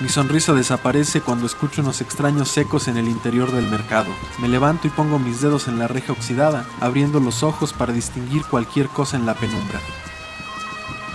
Mi 0.00 0.08
sonrisa 0.08 0.52
desaparece 0.52 1.20
cuando 1.20 1.44
escucho 1.46 1.82
unos 1.82 2.00
extraños 2.00 2.48
secos 2.48 2.86
en 2.86 2.98
el 2.98 3.08
interior 3.08 3.50
del 3.50 3.66
mercado. 3.66 4.06
Me 4.38 4.46
levanto 4.46 4.86
y 4.86 4.90
pongo 4.90 5.18
mis 5.18 5.40
dedos 5.40 5.66
en 5.66 5.80
la 5.80 5.88
reja 5.88 6.12
oxidada, 6.12 6.64
abriendo 6.80 7.18
los 7.18 7.42
ojos 7.42 7.72
para 7.72 7.92
distinguir 7.92 8.44
cualquier 8.44 8.86
cosa 8.86 9.16
en 9.16 9.26
la 9.26 9.34
penumbra. 9.34 9.80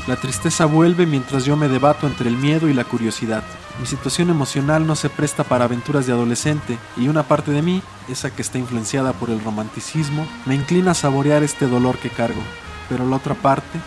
La 0.06 0.18
tristeza 0.18 0.66
vuelve 0.66 1.06
mientras 1.06 1.46
yo 1.46 1.56
me 1.56 1.70
debato 1.70 2.08
entre 2.08 2.28
el 2.28 2.36
miedo 2.36 2.68
y 2.68 2.74
la 2.74 2.84
curiosidad. 2.84 3.42
Mi 3.80 3.86
situación 3.86 4.30
emocional 4.30 4.86
no 4.86 4.98
se 4.98 5.10
presta 5.10 5.46
para 5.46 5.64
aventuras 5.64 6.06
de 6.06 6.12
adolescente 6.12 6.78
y 6.98 7.08
una 7.08 7.24
parte 7.24 7.52
de 7.52 7.62
mí, 7.62 7.82
esa 8.10 8.36
que 8.36 8.42
está 8.42 8.58
influenciada 8.58 9.14
por 9.14 9.30
el 9.30 9.42
romanticismo, 9.42 10.28
me 10.46 10.56
inclina 10.56 10.92
a 10.92 10.96
saborear 10.96 11.42
este 11.42 11.68
dolor 11.68 12.00
que 12.00 12.10
cargo, 12.10 12.42
pero 12.90 13.08
la 13.08 13.16
otra 13.16 13.34
parte, 13.34 13.80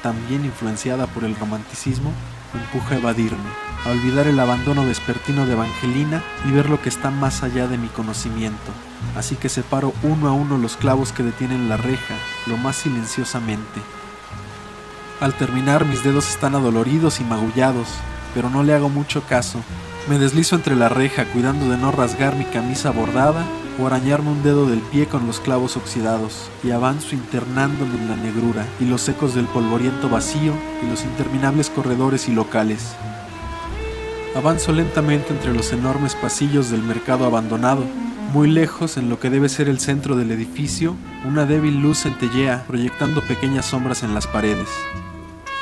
también 0.00 0.44
influenciada 0.44 1.08
por 1.08 1.24
el 1.24 1.34
romanticismo, 1.34 2.12
empuja 2.58 2.94
a 2.94 2.98
evadirme, 2.98 3.50
a 3.84 3.90
olvidar 3.90 4.26
el 4.26 4.40
abandono 4.40 4.84
vespertino 4.84 5.46
de 5.46 5.52
Evangelina 5.52 6.22
y 6.48 6.52
ver 6.52 6.70
lo 6.70 6.80
que 6.80 6.88
está 6.88 7.10
más 7.10 7.42
allá 7.42 7.66
de 7.66 7.78
mi 7.78 7.88
conocimiento. 7.88 8.72
Así 9.16 9.36
que 9.36 9.48
separo 9.48 9.92
uno 10.02 10.28
a 10.28 10.32
uno 10.32 10.58
los 10.58 10.76
clavos 10.76 11.12
que 11.12 11.22
detienen 11.22 11.68
la 11.68 11.76
reja, 11.76 12.14
lo 12.46 12.56
más 12.56 12.76
silenciosamente, 12.76 13.80
al 15.20 15.32
terminar 15.32 15.84
mis 15.84 16.02
dedos 16.02 16.28
están 16.28 16.54
adoloridos 16.54 17.20
y 17.20 17.24
magullados, 17.24 17.88
pero 18.34 18.50
no 18.50 18.62
le 18.62 18.74
hago 18.74 18.88
mucho 18.88 19.22
caso. 19.22 19.60
Me 20.08 20.18
deslizo 20.18 20.56
entre 20.56 20.76
la 20.76 20.88
reja 20.88 21.24
cuidando 21.24 21.70
de 21.70 21.78
no 21.78 21.92
rasgar 21.92 22.34
mi 22.36 22.44
camisa 22.44 22.90
bordada 22.90 23.44
o 23.78 23.86
arañarme 23.86 24.30
un 24.30 24.42
dedo 24.42 24.66
del 24.66 24.80
pie 24.80 25.06
con 25.06 25.26
los 25.26 25.40
clavos 25.40 25.76
oxidados, 25.76 26.50
y 26.62 26.70
avanzo 26.70 27.14
internándome 27.14 27.94
en 27.96 28.08
la 28.08 28.16
negrura 28.16 28.66
y 28.80 28.84
los 28.84 29.08
ecos 29.08 29.34
del 29.34 29.46
polvoriento 29.46 30.08
vacío 30.08 30.52
y 30.82 30.90
los 30.90 31.04
interminables 31.04 31.70
corredores 31.70 32.28
y 32.28 32.32
locales. 32.32 32.94
Avanzo 34.36 34.72
lentamente 34.72 35.32
entre 35.32 35.54
los 35.54 35.72
enormes 35.72 36.14
pasillos 36.14 36.70
del 36.70 36.82
mercado 36.82 37.24
abandonado, 37.24 37.84
muy 38.32 38.50
lejos, 38.50 38.96
en 38.96 39.08
lo 39.08 39.20
que 39.20 39.30
debe 39.30 39.48
ser 39.48 39.68
el 39.68 39.78
centro 39.78 40.16
del 40.16 40.32
edificio, 40.32 40.96
una 41.24 41.46
débil 41.46 41.80
luz 41.80 41.98
centellea, 41.98 42.64
proyectando 42.66 43.22
pequeñas 43.22 43.66
sombras 43.66 44.02
en 44.02 44.12
las 44.12 44.26
paredes. 44.26 44.68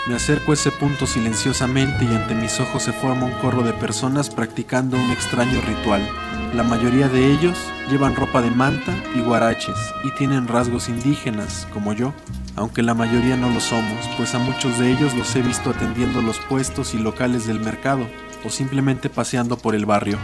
Me 0.07 0.15
acerco 0.15 0.53
a 0.53 0.55
ese 0.55 0.71
punto 0.71 1.07
silenciosamente 1.07 2.05
y 2.05 2.09
ante 2.09 2.35
mis 2.35 2.59
ojos 2.61 2.83
se 2.83 2.93
forma 2.93 3.27
un 3.27 3.33
corro 3.33 3.63
de 3.63 3.73
personas 3.73 4.31
practicando 4.31 4.97
un 4.97 5.11
extraño 5.11 5.61
ritual. 5.61 6.09
La 6.53 6.63
mayoría 6.63 7.09
de 7.09 7.33
ellos 7.33 7.59
llevan 7.91 8.15
ropa 8.15 8.43
de 8.43 8.51
manta 8.51 8.95
y 9.15 9.21
guaraches 9.21 9.77
y 10.05 10.11
tienen 10.11 10.47
rasgos 10.47 10.91
indígenas, 10.91 11.67
como 11.73 11.95
yo, 11.95 12.13
aunque 12.57 12.83
la 12.83 12.93
mayoría 12.93 13.39
no 13.39 13.49
lo 13.49 13.59
somos, 13.59 14.07
pues 14.19 14.35
a 14.35 14.39
muchos 14.39 14.79
de 14.79 14.93
ellos 14.93 15.15
los 15.15 15.35
he 15.35 15.41
visto 15.41 15.71
atendiendo 15.71 16.21
los 16.21 16.39
puestos 16.41 16.93
y 16.93 16.99
locales 16.99 17.47
del 17.47 17.59
mercado 17.59 18.07
o 18.45 18.51
simplemente 18.51 19.09
paseando 19.09 19.57
por 19.57 19.75
el 19.75 19.87
barrio. 19.87 20.19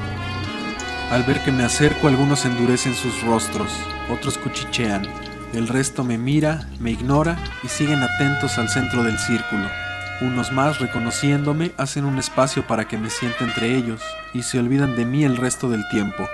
Al 1.10 1.22
ver 1.22 1.42
que 1.42 1.50
me 1.50 1.64
acerco, 1.64 2.08
algunos 2.08 2.44
endurecen 2.44 2.92
sus 2.92 3.22
rostros, 3.22 3.72
otros 4.10 4.36
cuchichean, 4.36 5.08
el 5.54 5.66
resto 5.66 6.04
me 6.04 6.18
mira, 6.18 6.68
me 6.78 6.90
ignora 6.90 7.38
y 7.62 7.68
siguen 7.68 8.02
atentos 8.02 8.58
al 8.58 8.68
centro 8.68 9.02
del 9.02 9.18
círculo. 9.18 9.87
Unos 10.20 10.50
más, 10.50 10.80
reconociéndome, 10.80 11.72
hacen 11.76 12.04
un 12.04 12.18
espacio 12.18 12.66
para 12.66 12.88
que 12.88 12.98
me 12.98 13.08
sienta 13.08 13.44
entre 13.44 13.76
ellos 13.76 14.02
y 14.34 14.42
se 14.42 14.58
olvidan 14.58 14.96
de 14.96 15.04
mí 15.04 15.22
el 15.22 15.36
resto 15.36 15.70
del 15.70 15.88
tiempo. 15.90 16.28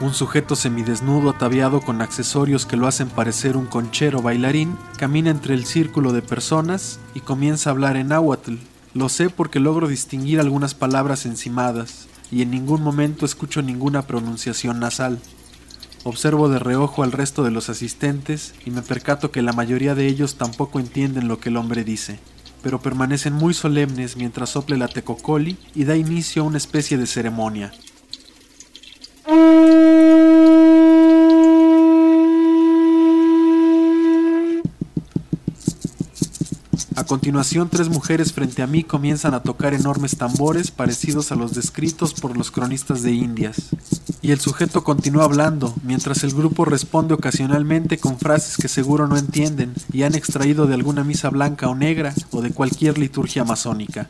Un 0.00 0.12
sujeto 0.12 0.56
semidesnudo 0.56 1.30
ataviado 1.30 1.80
con 1.80 2.02
accesorios 2.02 2.66
que 2.66 2.76
lo 2.76 2.88
hacen 2.88 3.08
parecer 3.08 3.56
un 3.56 3.66
conchero 3.66 4.20
bailarín 4.20 4.76
camina 4.98 5.30
entre 5.30 5.54
el 5.54 5.64
círculo 5.64 6.12
de 6.12 6.20
personas 6.20 6.98
y 7.14 7.20
comienza 7.20 7.70
a 7.70 7.72
hablar 7.72 7.96
en 7.96 8.08
náhuatl. 8.08 8.56
Lo 8.94 9.08
sé 9.08 9.30
porque 9.30 9.60
logro 9.60 9.86
distinguir 9.86 10.40
algunas 10.40 10.74
palabras 10.74 11.24
encimadas, 11.24 12.08
y 12.32 12.42
en 12.42 12.50
ningún 12.50 12.82
momento 12.82 13.24
escucho 13.24 13.62
ninguna 13.62 14.02
pronunciación 14.02 14.80
nasal. 14.80 15.20
Observo 16.04 16.50
de 16.50 16.58
reojo 16.58 17.02
al 17.02 17.12
resto 17.12 17.44
de 17.44 17.50
los 17.50 17.70
asistentes 17.70 18.54
y 18.66 18.70
me 18.70 18.82
percato 18.82 19.30
que 19.30 19.40
la 19.40 19.54
mayoría 19.54 19.94
de 19.94 20.06
ellos 20.06 20.36
tampoco 20.36 20.78
entienden 20.78 21.28
lo 21.28 21.40
que 21.40 21.48
el 21.48 21.56
hombre 21.56 21.82
dice, 21.82 22.18
pero 22.62 22.78
permanecen 22.78 23.32
muy 23.32 23.54
solemnes 23.54 24.18
mientras 24.18 24.50
sople 24.50 24.76
la 24.76 24.88
tecocoli 24.88 25.56
y 25.74 25.84
da 25.84 25.96
inicio 25.96 26.42
a 26.42 26.46
una 26.46 26.58
especie 26.58 26.98
de 26.98 27.06
ceremonia. 27.06 27.72
A 36.96 37.02
continuación, 37.02 37.68
tres 37.68 37.88
mujeres 37.88 38.32
frente 38.32 38.62
a 38.62 38.68
mí 38.68 38.84
comienzan 38.84 39.34
a 39.34 39.42
tocar 39.42 39.74
enormes 39.74 40.16
tambores 40.16 40.70
parecidos 40.70 41.32
a 41.32 41.34
los 41.34 41.52
descritos 41.52 42.14
por 42.14 42.36
los 42.36 42.52
cronistas 42.52 43.02
de 43.02 43.10
Indias. 43.10 43.70
Y 44.22 44.30
el 44.30 44.38
sujeto 44.38 44.84
continúa 44.84 45.24
hablando, 45.24 45.74
mientras 45.82 46.22
el 46.22 46.32
grupo 46.32 46.64
responde 46.64 47.14
ocasionalmente 47.14 47.98
con 47.98 48.18
frases 48.18 48.56
que 48.56 48.68
seguro 48.68 49.08
no 49.08 49.16
entienden 49.16 49.74
y 49.92 50.04
han 50.04 50.14
extraído 50.14 50.66
de 50.66 50.74
alguna 50.74 51.02
misa 51.02 51.30
blanca 51.30 51.68
o 51.68 51.74
negra 51.74 52.14
o 52.30 52.40
de 52.42 52.50
cualquier 52.50 52.96
liturgia 52.96 53.42
masónica. 53.42 54.08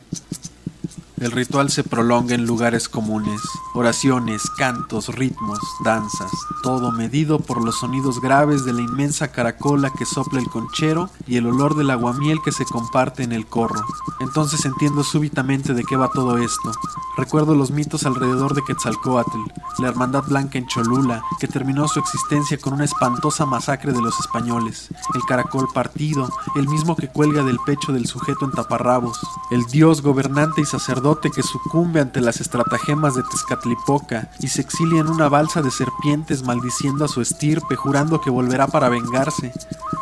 El 1.20 1.30
ritual 1.30 1.70
se 1.70 1.84
prolonga 1.84 2.34
en 2.34 2.44
lugares 2.44 2.88
comunes, 2.88 3.40
oraciones, 3.72 4.50
cantos, 4.58 5.14
ritmos, 5.14 5.60
danzas, 5.84 6.32
todo 6.64 6.90
medido 6.90 7.38
por 7.38 7.64
los 7.64 7.78
sonidos 7.78 8.20
graves 8.20 8.64
de 8.64 8.72
la 8.72 8.80
inmensa 8.80 9.28
caracola 9.28 9.92
que 9.96 10.06
sopla 10.06 10.40
el 10.40 10.48
conchero 10.48 11.10
y 11.28 11.36
el 11.36 11.46
olor 11.46 11.76
del 11.76 11.90
aguamiel 11.90 12.40
que 12.44 12.50
se 12.50 12.64
comparte 12.64 13.22
en 13.22 13.30
el 13.30 13.46
corro. 13.46 13.86
Entonces 14.18 14.64
entiendo 14.64 15.04
súbitamente 15.04 15.72
de 15.72 15.84
qué 15.84 15.94
va 15.94 16.10
todo 16.10 16.36
esto. 16.36 16.72
Recuerdo 17.16 17.54
los 17.54 17.70
mitos 17.70 18.06
alrededor 18.06 18.54
de 18.54 18.64
Quetzalcoatl, 18.64 19.38
la 19.78 19.88
hermandad 19.88 20.24
blanca 20.24 20.58
en 20.58 20.66
Cholula, 20.66 21.22
que 21.38 21.46
terminó 21.46 21.86
su 21.86 22.00
existencia 22.00 22.58
con 22.58 22.72
una 22.72 22.84
espantosa 22.84 23.46
masacre 23.46 23.92
de 23.92 24.02
los 24.02 24.18
españoles, 24.18 24.88
el 25.14 25.22
caracol 25.28 25.68
partido, 25.72 26.28
el 26.56 26.66
mismo 26.66 26.96
que 26.96 27.06
cuelga 27.06 27.44
del 27.44 27.60
pecho 27.64 27.92
del 27.92 28.06
sujeto 28.06 28.46
en 28.46 28.50
taparrabos, 28.50 29.20
el 29.52 29.64
dios 29.66 30.02
gobernante 30.02 30.60
y 30.60 30.64
sacerdote 30.64 31.03
que 31.04 31.42
sucumbe 31.42 32.00
ante 32.00 32.22
las 32.22 32.40
estratagemas 32.40 33.14
de 33.14 33.22
Tezcatlipoca 33.24 34.30
y 34.40 34.48
se 34.48 34.62
exilia 34.62 35.02
en 35.02 35.08
una 35.08 35.28
balsa 35.28 35.60
de 35.60 35.70
serpientes 35.70 36.42
maldiciendo 36.42 37.04
a 37.04 37.08
su 37.08 37.20
estirpe, 37.20 37.76
jurando 37.76 38.22
que 38.22 38.30
volverá 38.30 38.68
para 38.68 38.88
vengarse. 38.88 39.52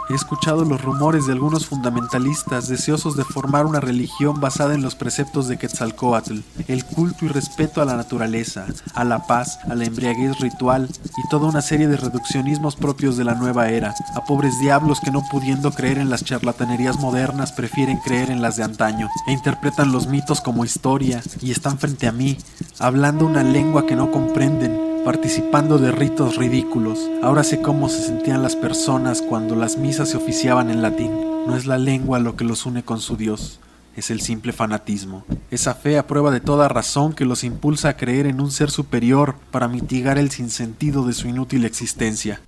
He 0.09 0.15
escuchado 0.15 0.65
los 0.65 0.81
rumores 0.81 1.27
de 1.27 1.33
algunos 1.33 1.67
fundamentalistas 1.67 2.69
deseosos 2.69 3.17
de 3.17 3.25
formar 3.25 3.67
una 3.67 3.81
religión 3.81 4.41
basada 4.41 4.75
en 4.75 4.83
los 4.83 4.95
preceptos 4.95 5.49
de 5.49 5.59
Quetzalcoatl, 5.59 6.39
el 6.69 6.85
culto 6.85 7.25
y 7.25 7.29
respeto 7.29 7.83
a 7.83 7.85
la 7.85 7.97
naturaleza, 7.97 8.67
a 8.95 9.03
la 9.05 9.27
paz, 9.27 9.59
a 9.69 9.75
la 9.75 9.85
embriaguez 9.85 10.39
ritual 10.39 10.89
y 11.17 11.29
toda 11.31 11.49
una 11.49 11.63
serie 11.63 11.89
de 11.89 11.97
reduccionismos 11.97 12.77
propios 12.77 13.17
de 13.17 13.25
la 13.25 13.35
nueva 13.35 13.71
era, 13.71 13.95
a 14.15 14.25
pobres 14.25 14.59
diablos 14.61 15.01
que 15.01 15.11
no 15.11 15.23
pudiendo 15.31 15.73
creer 15.73 15.99
en 15.99 16.11
las 16.11 16.25
charlatanerías 16.25 17.01
modernas 17.01 17.53
prefieren 17.53 17.99
creer 17.99 18.31
en 18.31 18.43
las 18.43 18.57
de 18.57 18.65
antaño 18.65 19.09
e 19.27 19.33
interpretan 19.33 19.91
los 19.91 20.07
mitos 20.07 20.41
como 20.41 20.65
historia 20.65 20.92
y 21.01 21.51
están 21.51 21.79
frente 21.79 22.07
a 22.07 22.13
mí, 22.13 22.37
hablando 22.79 23.25
una 23.25 23.43
lengua 23.43 23.87
que 23.87 23.97
no 23.97 24.11
comprenden 24.11 24.93
participando 25.05 25.79
de 25.79 25.91
ritos 25.91 26.37
ridículos. 26.37 27.11
Ahora 27.23 27.43
sé 27.45 27.61
cómo 27.61 27.89
se 27.89 28.03
sentían 28.03 28.43
las 28.43 28.57
personas 28.57 29.23
cuando 29.23 29.57
las 29.57 29.77
misas 29.77 30.11
se 30.11 30.17
oficiaban 30.17 30.71
en 30.71 30.83
latín. 30.83 31.11
No 31.47 31.57
es 31.57 31.67
la 31.67 31.79
lengua 31.79 32.21
lo 32.21 32.37
que 32.37 32.45
los 32.45 32.67
une 32.67 32.85
con 32.85 33.01
su 33.01 33.17
Dios, 33.17 33.59
es 33.97 34.11
el 34.11 34.21
simple 34.21 34.53
fanatismo. 34.53 35.25
Esa 35.51 35.75
fe 35.75 35.99
a 35.99 36.07
prueba 36.07 36.31
de 36.31 36.41
toda 36.41 36.69
razón 36.69 37.15
que 37.15 37.25
los 37.25 37.43
impulsa 37.43 37.91
a 37.91 37.97
creer 37.97 38.27
en 38.27 38.41
un 38.41 38.51
ser 38.51 38.71
superior 38.71 39.37
para 39.51 39.69
mitigar 39.69 40.19
el 40.19 40.31
sinsentido 40.31 41.05
de 41.05 41.15
su 41.15 41.29
inútil 41.29 41.65
existencia. 41.65 42.41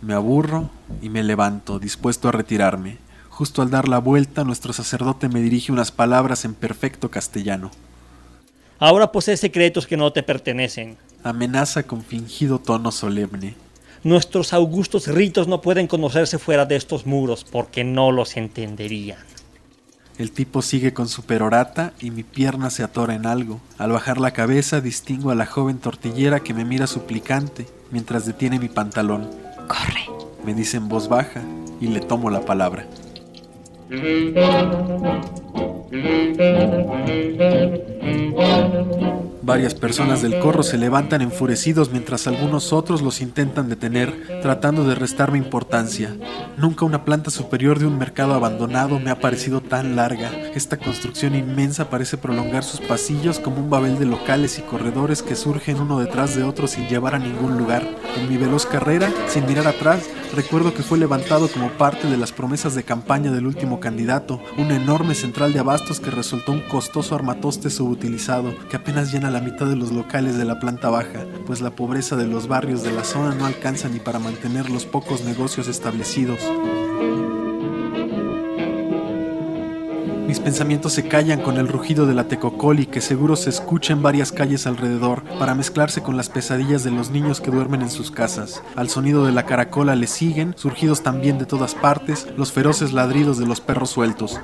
Me 0.00 0.14
aburro 0.14 0.70
y 1.02 1.10
me 1.10 1.22
levanto, 1.22 1.78
dispuesto 1.78 2.28
a 2.28 2.32
retirarme. 2.32 2.98
Justo 3.42 3.60
al 3.60 3.70
dar 3.70 3.88
la 3.88 3.98
vuelta, 3.98 4.44
nuestro 4.44 4.72
sacerdote 4.72 5.28
me 5.28 5.40
dirige 5.40 5.72
unas 5.72 5.90
palabras 5.90 6.44
en 6.44 6.54
perfecto 6.54 7.10
castellano. 7.10 7.72
Ahora 8.78 9.10
posees 9.10 9.40
secretos 9.40 9.88
que 9.88 9.96
no 9.96 10.12
te 10.12 10.22
pertenecen. 10.22 10.96
Amenaza 11.24 11.82
con 11.82 12.04
fingido 12.04 12.60
tono 12.60 12.92
solemne. 12.92 13.56
Nuestros 14.04 14.52
augustos 14.52 15.08
ritos 15.08 15.48
no 15.48 15.60
pueden 15.60 15.88
conocerse 15.88 16.38
fuera 16.38 16.66
de 16.66 16.76
estos 16.76 17.04
muros 17.04 17.42
porque 17.42 17.82
no 17.82 18.12
los 18.12 18.36
entenderían. 18.36 19.18
El 20.18 20.30
tipo 20.30 20.62
sigue 20.62 20.94
con 20.94 21.08
su 21.08 21.24
perorata 21.24 21.94
y 21.98 22.12
mi 22.12 22.22
pierna 22.22 22.70
se 22.70 22.84
atora 22.84 23.16
en 23.16 23.26
algo. 23.26 23.60
Al 23.76 23.90
bajar 23.90 24.20
la 24.20 24.30
cabeza 24.30 24.80
distingo 24.80 25.32
a 25.32 25.34
la 25.34 25.46
joven 25.46 25.78
tortillera 25.78 26.38
que 26.38 26.54
me 26.54 26.64
mira 26.64 26.86
suplicante 26.86 27.66
mientras 27.90 28.24
detiene 28.24 28.60
mi 28.60 28.68
pantalón. 28.68 29.28
Corre. 29.66 30.06
Me 30.44 30.54
dice 30.54 30.76
en 30.76 30.88
voz 30.88 31.08
baja 31.08 31.42
y 31.80 31.88
le 31.88 31.98
tomo 31.98 32.30
la 32.30 32.42
palabra. 32.42 32.86
Mm-hmm. 33.90 34.38
mm-hmm. 35.92 36.42
mm-hmm. 36.42 37.42
mm-hmm. 38.06 38.31
Varias 39.44 39.74
personas 39.74 40.22
del 40.22 40.38
corro 40.38 40.62
se 40.62 40.78
levantan 40.78 41.20
enfurecidos 41.20 41.90
mientras 41.90 42.28
algunos 42.28 42.72
otros 42.72 43.02
los 43.02 43.20
intentan 43.20 43.68
detener, 43.68 44.40
tratando 44.40 44.84
de 44.84 44.94
restarme 44.94 45.36
importancia. 45.36 46.16
Nunca 46.56 46.84
una 46.84 47.04
planta 47.04 47.30
superior 47.30 47.80
de 47.80 47.86
un 47.86 47.98
mercado 47.98 48.34
abandonado 48.34 49.00
me 49.00 49.10
ha 49.10 49.18
parecido 49.18 49.60
tan 49.60 49.96
larga. 49.96 50.30
Esta 50.54 50.76
construcción 50.76 51.34
inmensa 51.34 51.90
parece 51.90 52.16
prolongar 52.16 52.62
sus 52.62 52.80
pasillos 52.80 53.40
como 53.40 53.56
un 53.56 53.68
babel 53.68 53.98
de 53.98 54.06
locales 54.06 54.60
y 54.60 54.62
corredores 54.62 55.24
que 55.24 55.34
surgen 55.34 55.80
uno 55.80 55.98
detrás 55.98 56.36
de 56.36 56.44
otro 56.44 56.68
sin 56.68 56.86
llevar 56.86 57.16
a 57.16 57.18
ningún 57.18 57.58
lugar. 57.58 57.84
En 58.16 58.28
mi 58.28 58.36
veloz 58.36 58.64
carrera, 58.64 59.10
sin 59.26 59.46
mirar 59.46 59.66
atrás, 59.66 60.08
recuerdo 60.36 60.72
que 60.72 60.84
fue 60.84 60.98
levantado 60.98 61.48
como 61.48 61.68
parte 61.70 62.08
de 62.08 62.16
las 62.16 62.30
promesas 62.30 62.76
de 62.76 62.84
campaña 62.84 63.32
del 63.32 63.46
último 63.46 63.80
candidato, 63.80 64.40
una 64.56 64.76
enorme 64.76 65.16
central 65.16 65.52
de 65.52 65.58
abastos 65.58 65.98
que 65.98 66.10
resultó 66.10 66.52
un 66.52 66.60
costoso 66.60 67.16
armatoste 67.16 67.68
subutilizado 67.68 68.21
que 68.70 68.76
apenas 68.76 69.10
llena 69.10 69.32
la 69.32 69.40
mitad 69.40 69.66
de 69.66 69.74
los 69.74 69.90
locales 69.90 70.38
de 70.38 70.44
la 70.44 70.60
planta 70.60 70.90
baja, 70.90 71.26
pues 71.44 71.60
la 71.60 71.70
pobreza 71.70 72.14
de 72.14 72.26
los 72.26 72.46
barrios 72.46 72.84
de 72.84 72.92
la 72.92 73.02
zona 73.02 73.34
no 73.34 73.46
alcanza 73.46 73.88
ni 73.88 73.98
para 73.98 74.20
mantener 74.20 74.70
los 74.70 74.86
pocos 74.86 75.24
negocios 75.24 75.66
establecidos. 75.66 76.38
Mis 80.28 80.38
pensamientos 80.38 80.92
se 80.92 81.08
callan 81.08 81.40
con 81.42 81.56
el 81.56 81.66
rugido 81.66 82.06
de 82.06 82.14
la 82.14 82.28
tecocoli 82.28 82.86
que 82.86 83.00
seguro 83.00 83.34
se 83.34 83.50
escucha 83.50 83.92
en 83.92 84.02
varias 84.02 84.30
calles 84.30 84.68
alrededor 84.68 85.24
para 85.40 85.56
mezclarse 85.56 86.00
con 86.00 86.16
las 86.16 86.28
pesadillas 86.28 86.84
de 86.84 86.92
los 86.92 87.10
niños 87.10 87.40
que 87.40 87.50
duermen 87.50 87.82
en 87.82 87.90
sus 87.90 88.12
casas. 88.12 88.62
Al 88.76 88.88
sonido 88.88 89.26
de 89.26 89.32
la 89.32 89.46
caracola 89.46 89.96
le 89.96 90.06
siguen, 90.06 90.54
surgidos 90.56 91.02
también 91.02 91.38
de 91.38 91.44
todas 91.44 91.74
partes, 91.74 92.28
los 92.36 92.52
feroces 92.52 92.92
ladridos 92.92 93.36
de 93.38 93.46
los 93.46 93.60
perros 93.60 93.90
sueltos. 93.90 94.40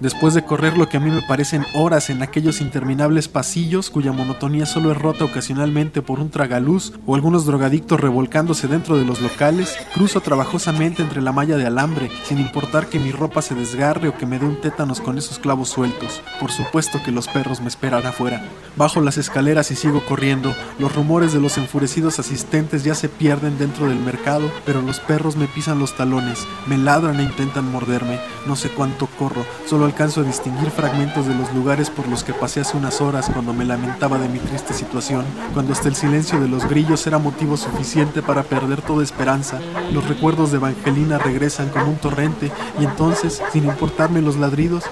Después 0.00 0.34
de 0.34 0.44
correr 0.44 0.76
lo 0.76 0.90
que 0.90 0.98
a 0.98 1.00
mí 1.00 1.10
me 1.10 1.22
parecen 1.22 1.64
horas 1.72 2.10
en 2.10 2.22
aquellos 2.22 2.60
interminables 2.60 3.28
pasillos 3.28 3.88
cuya 3.88 4.12
monotonía 4.12 4.66
solo 4.66 4.92
es 4.92 4.98
rota 4.98 5.24
ocasionalmente 5.24 6.02
por 6.02 6.20
un 6.20 6.28
tragaluz 6.30 6.92
o 7.06 7.14
algunos 7.14 7.46
drogadictos 7.46 7.98
revolcándose 7.98 8.68
dentro 8.68 8.98
de 8.98 9.06
los 9.06 9.22
locales, 9.22 9.74
cruzo 9.94 10.20
trabajosamente 10.20 11.02
entre 11.02 11.22
la 11.22 11.32
malla 11.32 11.56
de 11.56 11.66
alambre, 11.66 12.10
sin 12.24 12.38
importar 12.38 12.88
que 12.88 12.98
mi 12.98 13.10
ropa 13.10 13.40
se 13.40 13.54
desgarre 13.54 14.08
o 14.08 14.18
que 14.18 14.26
me 14.26 14.38
dé 14.38 14.44
un 14.44 14.60
tétanos 14.60 15.00
con 15.00 15.16
esos 15.16 15.38
clavos 15.38 15.70
sueltos. 15.70 16.20
Por 16.40 16.52
supuesto 16.52 17.00
que 17.02 17.12
los 17.12 17.28
perros 17.28 17.62
me 17.62 17.68
esperan 17.68 18.04
afuera. 18.04 18.44
Bajo 18.76 19.00
las 19.00 19.16
escaleras 19.16 19.70
y 19.70 19.76
sigo 19.76 20.04
corriendo. 20.04 20.54
Los 20.78 20.94
rumores 20.94 21.32
de 21.32 21.40
los 21.40 21.56
enfurecidos 21.56 22.18
asistentes 22.18 22.84
ya 22.84 22.94
se 22.94 23.08
pierden 23.08 23.56
dentro 23.56 23.88
del 23.88 23.98
mercado, 23.98 24.50
pero 24.66 24.82
los 24.82 25.00
perros 25.00 25.36
me 25.36 25.46
pisan 25.46 25.78
los 25.78 25.96
talones, 25.96 26.46
me 26.66 26.76
ladran 26.76 27.18
e 27.20 27.22
intentan 27.22 27.72
morderme. 27.72 28.20
No 28.46 28.56
sé 28.56 28.68
cuánto 28.68 29.06
corro, 29.18 29.46
solo 29.66 29.85
alcanzo 29.86 30.20
a 30.20 30.24
distinguir 30.24 30.70
fragmentos 30.70 31.26
de 31.26 31.34
los 31.34 31.52
lugares 31.54 31.90
por 31.90 32.06
los 32.08 32.24
que 32.24 32.32
pasé 32.32 32.60
hace 32.60 32.76
unas 32.76 33.00
horas 33.00 33.30
cuando 33.32 33.52
me 33.52 33.64
lamentaba 33.64 34.18
de 34.18 34.28
mi 34.28 34.38
triste 34.38 34.74
situación, 34.74 35.24
cuando 35.54 35.72
hasta 35.72 35.88
el 35.88 35.94
silencio 35.94 36.40
de 36.40 36.48
los 36.48 36.68
grillos 36.68 37.06
era 37.06 37.18
motivo 37.18 37.56
suficiente 37.56 38.22
para 38.22 38.42
perder 38.42 38.82
toda 38.82 39.02
esperanza. 39.02 39.60
Los 39.92 40.06
recuerdos 40.08 40.50
de 40.50 40.58
Evangelina 40.58 41.18
regresan 41.18 41.68
como 41.70 41.86
un 41.86 41.96
torrente 41.96 42.50
y 42.80 42.84
entonces, 42.84 43.42
sin 43.52 43.64
importarme 43.64 44.22
los 44.22 44.36
ladridos, 44.36 44.84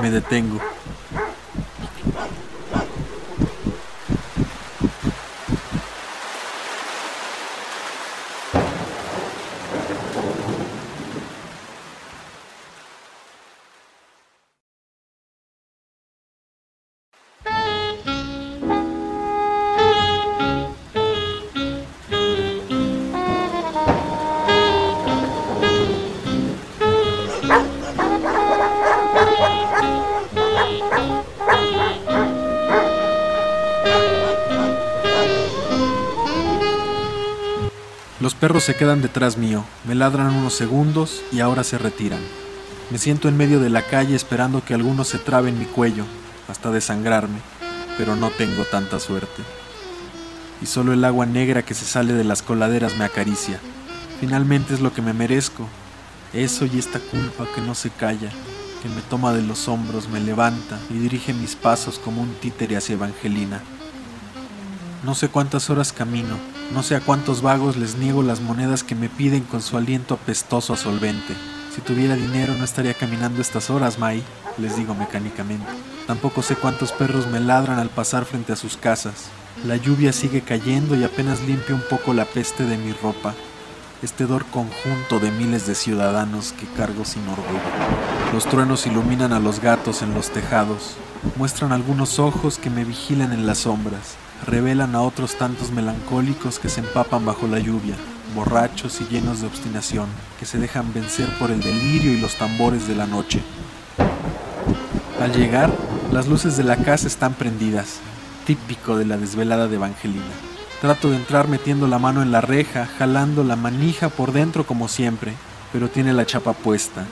me 0.00 0.10
detengo. 0.10 0.60
Se 38.66 38.74
quedan 38.74 39.00
detrás 39.00 39.36
mío, 39.36 39.64
me 39.86 39.94
ladran 39.94 40.34
unos 40.34 40.52
segundos 40.52 41.22
y 41.30 41.38
ahora 41.38 41.62
se 41.62 41.78
retiran. 41.78 42.18
Me 42.90 42.98
siento 42.98 43.28
en 43.28 43.36
medio 43.36 43.60
de 43.60 43.70
la 43.70 43.82
calle 43.82 44.16
esperando 44.16 44.64
que 44.64 44.74
alguno 44.74 45.04
se 45.04 45.20
trabe 45.20 45.50
en 45.50 45.58
mi 45.60 45.66
cuello, 45.66 46.04
hasta 46.48 46.72
desangrarme, 46.72 47.38
pero 47.96 48.16
no 48.16 48.28
tengo 48.30 48.64
tanta 48.64 48.98
suerte. 48.98 49.44
Y 50.60 50.66
solo 50.66 50.92
el 50.92 51.04
agua 51.04 51.26
negra 51.26 51.62
que 51.62 51.74
se 51.74 51.84
sale 51.84 52.12
de 52.12 52.24
las 52.24 52.42
coladeras 52.42 52.96
me 52.96 53.04
acaricia. 53.04 53.60
Finalmente 54.18 54.74
es 54.74 54.80
lo 54.80 54.92
que 54.92 55.00
me 55.00 55.12
merezco. 55.12 55.68
Eso 56.32 56.66
y 56.66 56.76
esta 56.80 56.98
culpa 56.98 57.46
que 57.54 57.60
no 57.60 57.76
se 57.76 57.90
calla, 57.90 58.30
que 58.82 58.88
me 58.88 59.02
toma 59.02 59.32
de 59.32 59.42
los 59.42 59.68
hombros, 59.68 60.08
me 60.08 60.18
levanta 60.18 60.76
y 60.90 60.94
dirige 60.94 61.32
mis 61.34 61.54
pasos 61.54 62.00
como 62.00 62.20
un 62.20 62.34
títere 62.34 62.76
hacia 62.76 62.94
Evangelina. 62.94 63.62
No 65.04 65.14
sé 65.14 65.28
cuántas 65.28 65.70
horas 65.70 65.92
camino, 65.92 66.36
no 66.72 66.82
sé 66.82 66.96
a 66.96 67.00
cuántos 67.00 67.42
vagos 67.42 67.76
les 67.76 67.96
niego 67.96 68.22
las 68.22 68.40
monedas 68.40 68.82
que 68.82 68.94
me 68.94 69.08
piden 69.08 69.44
con 69.44 69.62
su 69.62 69.76
aliento 69.76 70.14
apestoso 70.14 70.72
a 70.72 70.76
solvente. 70.76 71.34
Si 71.74 71.80
tuviera 71.80 72.16
dinero 72.16 72.54
no 72.54 72.64
estaría 72.64 72.94
caminando 72.94 73.40
estas 73.40 73.70
horas, 73.70 73.98
Mai, 73.98 74.22
les 74.58 74.76
digo 74.76 74.94
mecánicamente. 74.94 75.66
Tampoco 76.06 76.42
sé 76.42 76.56
cuántos 76.56 76.92
perros 76.92 77.26
me 77.26 77.40
ladran 77.40 77.78
al 77.78 77.90
pasar 77.90 78.24
frente 78.24 78.52
a 78.52 78.56
sus 78.56 78.76
casas. 78.76 79.26
La 79.64 79.76
lluvia 79.76 80.12
sigue 80.12 80.42
cayendo 80.42 80.96
y 80.96 81.04
apenas 81.04 81.42
limpia 81.42 81.74
un 81.74 81.82
poco 81.88 82.14
la 82.14 82.24
peste 82.24 82.64
de 82.64 82.76
mi 82.76 82.92
ropa. 82.92 83.34
Este 84.02 84.26
dor 84.26 84.44
conjunto 84.46 85.18
de 85.20 85.30
miles 85.30 85.66
de 85.66 85.74
ciudadanos 85.74 86.52
que 86.52 86.66
cargo 86.66 87.04
sin 87.04 87.22
orgullo. 87.28 87.60
Los 88.32 88.44
truenos 88.44 88.86
iluminan 88.86 89.32
a 89.32 89.40
los 89.40 89.60
gatos 89.60 90.02
en 90.02 90.14
los 90.14 90.30
tejados. 90.30 90.96
Muestran 91.36 91.72
algunos 91.72 92.18
ojos 92.18 92.58
que 92.58 92.70
me 92.70 92.84
vigilan 92.84 93.32
en 93.32 93.46
las 93.46 93.58
sombras. 93.58 94.16
Revelan 94.44 94.94
a 94.94 95.02
otros 95.02 95.36
tantos 95.36 95.70
melancólicos 95.70 96.58
que 96.58 96.68
se 96.68 96.80
empapan 96.80 97.24
bajo 97.24 97.46
la 97.46 97.58
lluvia, 97.58 97.94
borrachos 98.34 99.00
y 99.00 99.04
llenos 99.04 99.40
de 99.40 99.46
obstinación, 99.46 100.06
que 100.38 100.46
se 100.46 100.58
dejan 100.58 100.92
vencer 100.92 101.28
por 101.38 101.50
el 101.50 101.60
delirio 101.60 102.12
y 102.12 102.20
los 102.20 102.36
tambores 102.36 102.86
de 102.86 102.94
la 102.94 103.06
noche. 103.06 103.42
Al 105.20 105.32
llegar, 105.32 105.72
las 106.12 106.28
luces 106.28 106.56
de 106.56 106.64
la 106.64 106.76
casa 106.76 107.06
están 107.06 107.34
prendidas, 107.34 108.00
típico 108.46 108.96
de 108.96 109.06
la 109.06 109.16
desvelada 109.16 109.66
de 109.66 109.76
Evangelina. 109.76 110.22
Trato 110.80 111.10
de 111.10 111.16
entrar 111.16 111.48
metiendo 111.48 111.88
la 111.88 111.98
mano 111.98 112.22
en 112.22 112.30
la 112.30 112.42
reja, 112.42 112.86
jalando 112.98 113.42
la 113.42 113.56
manija 113.56 114.10
por 114.10 114.32
dentro 114.32 114.66
como 114.66 114.88
siempre, 114.88 115.32
pero 115.72 115.88
tiene 115.88 116.12
la 116.12 116.26
chapa 116.26 116.52
puesta. 116.52 117.04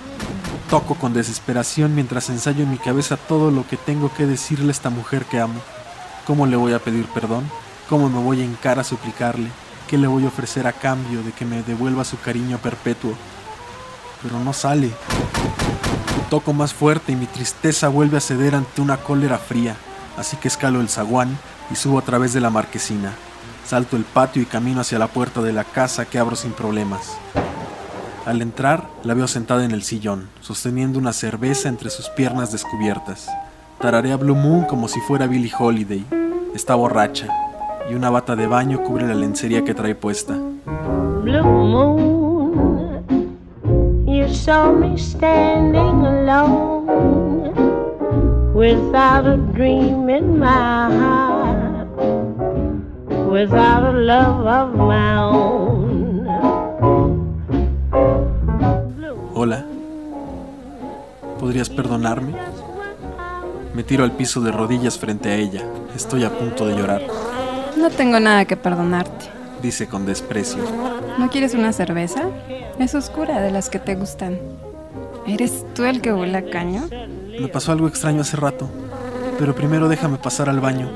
Toco 0.71 0.95
con 0.95 1.15
desesperación 1.15 1.95
mientras 1.95 2.31
ensayo 2.31 2.63
en 2.63 2.71
mi 2.71 2.79
cabeza 2.79 3.17
todo 3.17 3.51
lo 3.51 3.67
que 3.67 3.77
tengo 3.77 4.13
que 4.15 4.27
decirle 4.27 4.69
a 4.69 4.71
esta 4.73 4.91
mujer 4.91 5.25
que 5.25 5.41
amo. 5.41 5.61
¿Cómo 6.27 6.47
le 6.47 6.57
voy 6.57 6.73
a 6.73 6.79
pedir 6.79 7.05
perdón? 7.07 7.45
¿Cómo 7.89 8.09
me 8.09 8.19
voy 8.19 8.41
a 8.41 8.45
encar 8.45 8.79
a 8.79 8.85
suplicarle? 8.85 9.51
¿Qué 9.89 9.99
le 9.99 10.07
voy 10.07 10.25
a 10.25 10.29
ofrecer 10.29 10.67
a 10.67 10.73
cambio 10.73 11.23
de 11.23 11.33
que 11.33 11.45
me 11.45 11.63
devuelva 11.63 12.03
su 12.03 12.19
cariño 12.19 12.57
perpetuo? 12.57 13.13
Pero 14.23 14.39
no 14.39 14.55
sale. 14.55 14.91
Toco 16.31 16.55
más 16.55 16.73
fuerte 16.73 17.13
y 17.13 17.17
mi 17.17 17.27
tristeza 17.27 17.89
vuelve 17.89 18.17
a 18.17 18.23
ceder 18.23 18.55
ante 18.55 18.81
una 18.81 18.97
cólera 18.97 19.37
fría, 19.37 19.77
así 20.17 20.39
que 20.39 20.49
escalo 20.49 20.81
el 20.81 20.89
zaguán 20.89 21.37
y 21.71 21.77
subo 21.77 21.99
a 21.99 22.03
través 22.03 22.33
de 22.33 22.41
la 22.41 22.49
marquesina. 22.49 23.13
Salto 23.67 23.99
el 23.99 24.05
patio 24.05 24.41
y 24.41 24.47
camino 24.47 24.81
hacia 24.81 24.99
la 24.99 25.09
puerta 25.09 25.43
de 25.43 25.53
la 25.53 25.65
casa 25.65 26.07
que 26.07 26.19
abro 26.19 26.37
sin 26.37 26.53
problemas. 26.53 27.19
Al 28.25 28.41
entrar, 28.41 28.89
la 29.03 29.13
veo 29.13 29.29
sentada 29.29 29.67
en 29.67 29.73
el 29.73 29.83
sillón, 29.83 30.31
sosteniendo 30.41 30.99
una 30.99 31.13
cerveza 31.13 31.69
entre 31.69 31.91
sus 31.91 32.09
piernas 32.09 32.51
descubiertas. 32.51 33.29
Tararea 33.85 34.17
Blue 34.17 34.35
Moon 34.35 34.65
como 34.65 34.89
si 34.89 34.99
fuera 35.01 35.27
Billie 35.27 35.53
Holiday. 35.59 36.03
Está 36.55 36.75
borracha 36.75 37.29
y 37.91 37.95
una 37.95 38.09
bata 38.09 38.35
de 38.35 38.47
baño 38.47 38.83
cubre 38.83 39.07
la 39.07 39.13
lencería 39.13 39.63
que 39.63 39.75
trae 39.75 39.95
puesta. 39.95 40.39
Blue 41.23 41.43
moon, 41.43 43.05
you 44.07 44.27
saw 44.27 44.73
me 44.73 44.97
standing 44.97 46.03
alone 46.07 47.53
without 48.55 49.27
a 49.27 49.37
dream 49.53 50.09
in 50.09 50.39
my 50.39 50.89
heart, 50.89 51.87
without 53.29 53.85
a 53.85 53.93
love 53.93 54.47
of 54.47 54.75
my 54.77 55.17
own. 55.19 56.27
Hola. 59.35 59.63
¿Podrías 61.39 61.69
perdonarme? 61.69 62.33
Me 63.75 63.83
tiro 63.83 64.05
al 64.05 64.13
piso 64.13 64.41
de 64.41 64.53
rodillas 64.53 64.99
frente 64.99 65.31
a 65.31 65.35
ella. 65.37 65.63
Estoy 65.97 66.25
a 66.25 66.31
punto 66.37 66.67
de 66.67 66.77
llorar, 66.77 67.03
No 67.77 67.91
tengo 67.91 68.21
nada 68.21 68.45
que 68.45 68.57
perdonarte. 68.57 69.27
dice 69.63 69.89
con 69.89 70.07
desprecio. 70.07 70.63
¿No 71.19 71.29
quieres 71.31 71.55
una 71.55 71.73
cerveza? 71.73 72.23
Es 72.79 72.95
oscura, 72.95 73.41
de 73.41 73.51
las 73.51 73.71
que 73.71 73.79
te 73.79 73.95
gustan. 73.95 74.39
¿Eres 75.27 75.65
tú 75.75 75.85
el 75.85 76.01
que 76.03 76.13
huele 76.13 76.39
a 76.39 76.51
caño? 76.51 76.83
Me 77.41 77.49
pasó 77.49 77.73
algo 77.73 77.89
extraño 77.89 78.21
hace 78.21 78.37
rato, 78.37 78.69
pero 79.39 79.55
primero 79.55 79.89
déjame 79.89 80.19
pasar 80.19 80.49
al 80.49 80.61
baño. 80.61 80.89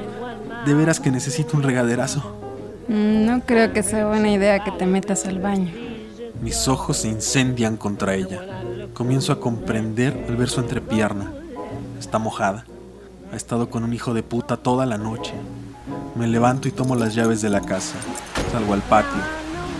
De 0.66 0.74
veras 0.74 1.00
que 1.00 1.10
necesito 1.10 1.56
un 1.56 1.62
regaderazo. 1.62 2.36
Mm, 2.88 3.24
No 3.26 3.40
creo 3.46 3.72
que 3.72 3.82
sea 3.82 4.06
buena 4.06 4.30
idea 4.30 4.62
que 4.62 4.70
te 4.72 4.86
metas 4.86 5.24
al 5.26 5.38
baño. 5.40 5.70
Mis 6.42 6.68
ojos 6.68 6.98
se 6.98 7.08
incendian 7.08 7.76
contra 7.76 8.14
ella. 8.14 8.40
Comienzo 8.92 9.32
a 9.32 9.40
comprender 9.40 10.26
al 10.28 10.36
ver 10.36 10.48
su 10.48 10.60
entrepierna. 10.60 11.32
Está 11.98 12.18
mojada. 12.18 12.64
Ha 13.32 13.36
estado 13.36 13.70
con 13.70 13.84
un 13.84 13.92
hijo 13.92 14.14
de 14.14 14.22
puta 14.22 14.56
toda 14.56 14.86
la 14.86 14.98
noche. 14.98 15.34
Me 16.14 16.26
levanto 16.26 16.68
y 16.68 16.72
tomo 16.72 16.94
las 16.94 17.14
llaves 17.14 17.42
de 17.42 17.50
la 17.50 17.60
casa. 17.60 17.96
Salgo 18.52 18.72
al 18.72 18.82
patio. 18.82 19.20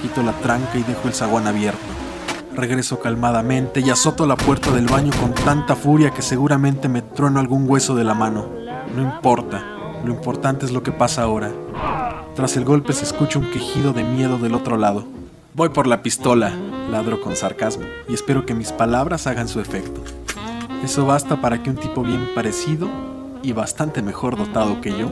Quito 0.03 0.23
la 0.23 0.33
tranca 0.33 0.77
y 0.77 0.83
dejo 0.83 1.07
el 1.07 1.15
zaguán 1.15 1.47
abierto. 1.47 1.79
Regreso 2.55 2.99
calmadamente 2.99 3.81
y 3.81 3.91
azoto 3.91 4.27
la 4.27 4.37
puerta 4.37 4.73
del 4.73 4.87
baño 4.87 5.13
con 5.21 5.33
tanta 5.33 5.77
furia 5.77 6.11
que 6.11 6.23
seguramente 6.23 6.89
me 6.89 7.03
trueno 7.03 7.39
algún 7.39 7.71
hueso 7.71 7.95
de 7.95 8.05
la 8.05 8.15
mano. 8.15 8.49
No 8.95 9.03
importa. 9.03 9.63
Lo 10.05 10.13
importante 10.13 10.67
es 10.67 10.73
lo 10.73 10.83
que 10.83 10.93
pasa 10.93 11.23
ahora. 11.23 11.53
Tras 12.35 12.57
el 12.57 12.65
golpe 12.65 12.93
se 12.93 13.05
escucha 13.05 13.39
un 13.39 13.51
quejido 13.51 13.93
de 13.93 14.05
miedo 14.05 14.39
del 14.39 14.55
otro 14.55 14.77
lado. 14.77 15.05
Voy 15.55 15.71
por 15.71 15.87
la 15.87 16.03
pistola, 16.03 16.53
ladro 16.91 17.21
con 17.21 17.35
sarcasmo, 17.35 17.85
y 18.09 18.15
espero 18.15 18.47
que 18.47 18.55
mis 18.55 18.71
palabras 18.71 19.27
hagan 19.27 19.49
su 19.49 19.61
efecto. 19.61 20.03
Eso 20.83 21.05
basta 21.05 21.41
para 21.41 21.63
que 21.63 21.71
un 21.71 21.77
tipo 21.77 22.03
bien 22.03 22.31
parecido 22.35 22.89
y 23.43 23.53
bastante 23.53 24.01
mejor 24.03 24.37
dotado 24.37 24.81
que 24.81 24.97
yo 24.97 25.11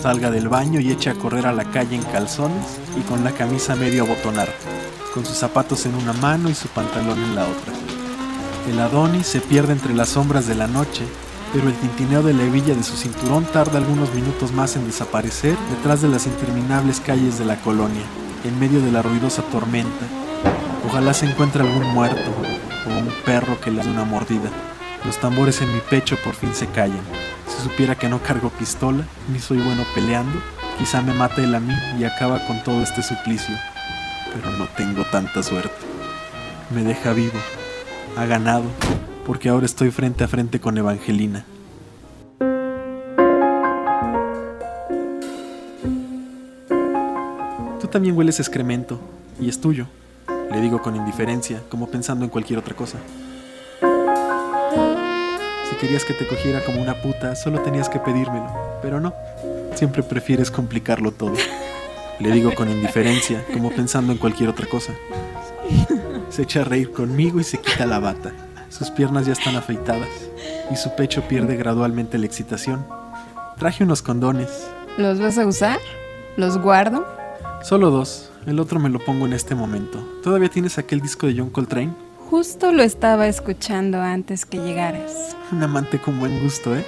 salga 0.00 0.30
del 0.30 0.48
baño 0.48 0.78
y 0.78 0.90
eche 0.90 1.10
a 1.10 1.14
correr 1.14 1.46
a 1.46 1.52
la 1.52 1.64
calle 1.64 1.96
en 1.96 2.02
calzones 2.02 2.78
y 2.98 3.00
con 3.02 3.24
la 3.24 3.32
camisa 3.32 3.74
medio 3.76 4.04
abotonar, 4.04 4.48
con 5.14 5.24
sus 5.24 5.36
zapatos 5.36 5.86
en 5.86 5.94
una 5.94 6.12
mano 6.12 6.50
y 6.50 6.54
su 6.54 6.68
pantalón 6.68 7.18
en 7.18 7.34
la 7.34 7.44
otra. 7.44 7.72
El 8.70 8.78
Adonis 8.78 9.26
se 9.26 9.40
pierde 9.40 9.72
entre 9.72 9.94
las 9.94 10.10
sombras 10.10 10.46
de 10.46 10.54
la 10.54 10.66
noche, 10.66 11.02
pero 11.52 11.68
el 11.68 11.74
tintineo 11.74 12.22
de 12.22 12.34
la 12.34 12.42
hebilla 12.42 12.74
de 12.74 12.82
su 12.82 12.96
cinturón 12.96 13.44
tarda 13.46 13.78
algunos 13.78 14.12
minutos 14.12 14.52
más 14.52 14.76
en 14.76 14.86
desaparecer 14.86 15.56
detrás 15.70 16.02
de 16.02 16.08
las 16.08 16.26
interminables 16.26 17.00
calles 17.00 17.38
de 17.38 17.46
la 17.46 17.56
colonia, 17.62 18.02
en 18.44 18.58
medio 18.60 18.80
de 18.80 18.92
la 18.92 19.02
ruidosa 19.02 19.42
tormenta. 19.42 20.06
Ojalá 20.86 21.14
se 21.14 21.26
encuentre 21.26 21.62
algún 21.62 21.86
muerto 21.94 22.30
o 22.86 22.98
un 22.98 23.08
perro 23.24 23.58
que 23.60 23.70
le 23.70 23.82
dé 23.82 23.90
una 23.90 24.04
mordida. 24.04 24.50
Los 25.06 25.18
tambores 25.18 25.62
en 25.62 25.72
mi 25.72 25.78
pecho 25.78 26.16
por 26.24 26.34
fin 26.34 26.52
se 26.52 26.66
callan. 26.66 26.98
Si 27.46 27.62
supiera 27.62 27.94
que 27.94 28.08
no 28.08 28.20
cargo 28.20 28.50
pistola, 28.50 29.04
ni 29.32 29.38
soy 29.38 29.58
bueno 29.58 29.84
peleando, 29.94 30.42
quizá 30.78 31.00
me 31.00 31.14
mate 31.14 31.44
él 31.44 31.54
a 31.54 31.60
mí 31.60 31.72
y 31.96 32.02
acaba 32.02 32.44
con 32.44 32.60
todo 32.64 32.82
este 32.82 33.04
suplicio. 33.04 33.54
Pero 34.34 34.50
no 34.58 34.66
tengo 34.76 35.04
tanta 35.04 35.44
suerte. 35.44 35.76
Me 36.74 36.82
deja 36.82 37.12
vivo. 37.12 37.38
Ha 38.16 38.26
ganado, 38.26 38.64
porque 39.24 39.48
ahora 39.48 39.66
estoy 39.66 39.92
frente 39.92 40.24
a 40.24 40.28
frente 40.28 40.58
con 40.58 40.76
Evangelina. 40.76 41.44
Tú 47.80 47.86
también 47.86 48.16
hueles 48.16 48.40
excremento, 48.40 48.98
y 49.40 49.48
es 49.48 49.60
tuyo. 49.60 49.86
Le 50.50 50.60
digo 50.60 50.82
con 50.82 50.96
indiferencia, 50.96 51.62
como 51.68 51.88
pensando 51.88 52.24
en 52.24 52.30
cualquier 52.30 52.58
otra 52.58 52.74
cosa. 52.74 52.98
Si 55.76 55.82
querías 55.82 56.06
que 56.06 56.14
te 56.14 56.26
cogiera 56.26 56.64
como 56.64 56.80
una 56.80 56.94
puta, 57.02 57.36
solo 57.36 57.60
tenías 57.60 57.90
que 57.90 57.98
pedírmelo, 57.98 58.46
pero 58.80 58.98
no. 58.98 59.12
Siempre 59.74 60.02
prefieres 60.02 60.50
complicarlo 60.50 61.12
todo. 61.12 61.34
Le 62.18 62.30
digo 62.30 62.54
con 62.54 62.70
indiferencia, 62.70 63.44
como 63.52 63.70
pensando 63.70 64.10
en 64.10 64.16
cualquier 64.16 64.48
otra 64.48 64.66
cosa. 64.66 64.94
Se 66.30 66.42
echa 66.42 66.62
a 66.62 66.64
reír 66.64 66.92
conmigo 66.92 67.40
y 67.40 67.44
se 67.44 67.58
quita 67.58 67.84
la 67.84 67.98
bata. 67.98 68.32
Sus 68.70 68.90
piernas 68.90 69.26
ya 69.26 69.34
están 69.34 69.54
afeitadas 69.54 70.08
y 70.72 70.76
su 70.76 70.94
pecho 70.96 71.28
pierde 71.28 71.56
gradualmente 71.56 72.16
la 72.16 72.24
excitación. 72.24 72.86
Traje 73.58 73.84
unos 73.84 74.00
condones, 74.00 74.66
¿Los 74.96 75.20
vas 75.20 75.36
a 75.36 75.44
usar? 75.46 75.78
¿Los 76.38 76.56
guardo? 76.56 77.06
solo 77.62 77.90
dos. 77.90 78.30
El 78.46 78.60
otro 78.60 78.80
me 78.80 78.88
lo 78.88 78.98
pongo 78.98 79.26
en 79.26 79.34
este 79.34 79.54
momento. 79.54 79.98
¿Todavía 80.22 80.48
tienes 80.48 80.78
aquel 80.78 81.02
disco 81.02 81.26
de 81.26 81.34
John 81.36 81.50
Coltrane? 81.50 81.92
Justo 82.30 82.72
lo 82.72 82.82
estaba 82.82 83.28
escuchando 83.28 84.00
antes 84.00 84.44
que 84.44 84.58
llegaras. 84.58 85.36
Un 85.52 85.62
amante 85.62 85.98
con 86.00 86.18
buen 86.18 86.42
gusto, 86.42 86.76
¿eh? 86.76 86.84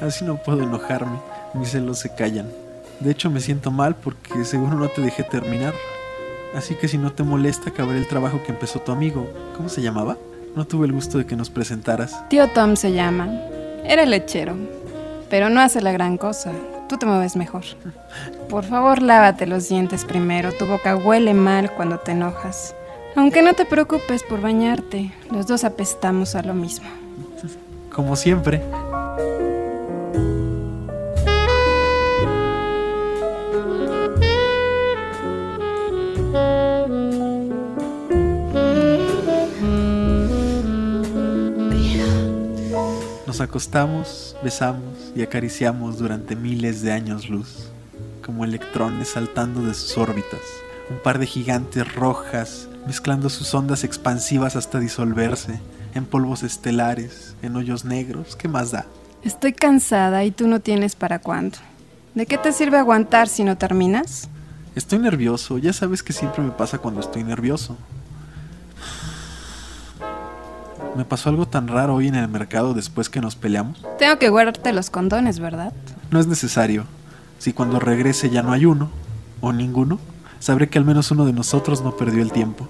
Así 0.00 0.24
no 0.24 0.36
puedo 0.36 0.62
enojarme. 0.62 1.18
Mis 1.54 1.70
celos 1.70 2.00
se 2.00 2.14
callan. 2.14 2.50
De 3.00 3.12
hecho, 3.12 3.30
me 3.30 3.40
siento 3.40 3.70
mal 3.70 3.94
porque 3.94 4.44
seguro 4.44 4.76
no 4.76 4.88
te 4.88 5.02
dejé 5.02 5.22
terminar. 5.22 5.72
Así 6.54 6.74
que 6.74 6.88
si 6.88 6.98
no 6.98 7.12
te 7.12 7.22
molesta, 7.22 7.70
acabaré 7.70 7.98
el 7.98 8.08
trabajo 8.08 8.42
que 8.42 8.52
empezó 8.52 8.80
tu 8.80 8.92
amigo. 8.92 9.30
¿Cómo 9.56 9.68
se 9.68 9.82
llamaba? 9.82 10.16
No 10.56 10.66
tuve 10.66 10.86
el 10.86 10.92
gusto 10.92 11.18
de 11.18 11.26
que 11.26 11.36
nos 11.36 11.50
presentaras. 11.50 12.28
Tío 12.28 12.48
Tom 12.48 12.76
se 12.76 12.92
llama. 12.92 13.28
Era 13.84 14.04
lechero. 14.04 14.56
Pero 15.30 15.50
no 15.50 15.60
hace 15.60 15.80
la 15.80 15.92
gran 15.92 16.18
cosa. 16.18 16.52
Tú 16.88 16.96
te 16.96 17.06
mueves 17.06 17.36
mejor. 17.36 17.64
Por 18.48 18.64
favor, 18.64 19.02
lávate 19.02 19.46
los 19.46 19.68
dientes 19.68 20.04
primero. 20.04 20.52
Tu 20.52 20.66
boca 20.66 20.96
huele 20.96 21.34
mal 21.34 21.70
cuando 21.72 21.98
te 21.98 22.12
enojas. 22.12 22.75
Aunque 23.16 23.40
no 23.40 23.54
te 23.54 23.64
preocupes 23.64 24.22
por 24.22 24.42
bañarte. 24.42 25.10
Los 25.30 25.46
dos 25.46 25.64
apestamos 25.64 26.34
a 26.34 26.42
lo 26.42 26.52
mismo. 26.52 26.86
Como 27.90 28.14
siempre. 28.14 28.62
Nos 43.26 43.40
acostamos, 43.40 44.36
besamos 44.44 45.12
y 45.14 45.22
acariciamos 45.22 45.96
durante 45.96 46.36
miles 46.36 46.82
de 46.82 46.92
años 46.92 47.30
luz, 47.30 47.70
como 48.22 48.44
electrones 48.44 49.08
saltando 49.08 49.62
de 49.62 49.72
sus 49.72 49.96
órbitas, 49.96 50.40
un 50.90 50.98
par 50.98 51.18
de 51.18 51.26
gigantes 51.26 51.94
rojas 51.94 52.68
mezclando 52.86 53.28
sus 53.28 53.52
ondas 53.54 53.84
expansivas 53.84 54.56
hasta 54.56 54.78
disolverse, 54.78 55.60
en 55.94 56.06
polvos 56.06 56.42
estelares, 56.42 57.34
en 57.42 57.56
hoyos 57.56 57.84
negros, 57.84 58.36
¿qué 58.36 58.48
más 58.48 58.70
da? 58.70 58.86
Estoy 59.22 59.52
cansada 59.52 60.24
y 60.24 60.30
tú 60.30 60.46
no 60.46 60.60
tienes 60.60 60.94
para 60.94 61.18
cuándo. 61.18 61.58
¿De 62.14 62.26
qué 62.26 62.38
te 62.38 62.52
sirve 62.52 62.78
aguantar 62.78 63.28
si 63.28 63.44
no 63.44 63.58
terminas? 63.58 64.28
Estoy 64.74 64.98
nervioso, 64.98 65.58
ya 65.58 65.72
sabes 65.72 66.02
que 66.02 66.12
siempre 66.12 66.42
me 66.42 66.50
pasa 66.50 66.78
cuando 66.78 67.00
estoy 67.00 67.24
nervioso. 67.24 67.76
Me 70.96 71.04
pasó 71.04 71.28
algo 71.28 71.46
tan 71.46 71.68
raro 71.68 71.94
hoy 71.94 72.08
en 72.08 72.14
el 72.14 72.28
mercado 72.28 72.72
después 72.72 73.10
que 73.10 73.20
nos 73.20 73.36
peleamos. 73.36 73.82
Tengo 73.98 74.18
que 74.18 74.28
guardarte 74.28 74.72
los 74.72 74.90
condones, 74.90 75.40
¿verdad? 75.40 75.72
No 76.10 76.20
es 76.20 76.26
necesario. 76.26 76.84
Si 77.38 77.52
cuando 77.52 77.80
regrese 77.80 78.30
ya 78.30 78.42
no 78.42 78.52
hay 78.52 78.64
uno, 78.64 78.90
o 79.40 79.52
ninguno, 79.52 79.98
sabré 80.38 80.68
que 80.68 80.78
al 80.78 80.84
menos 80.84 81.10
uno 81.10 81.24
de 81.24 81.32
nosotros 81.32 81.82
no 81.82 81.96
perdió 81.96 82.22
el 82.22 82.32
tiempo. 82.32 82.68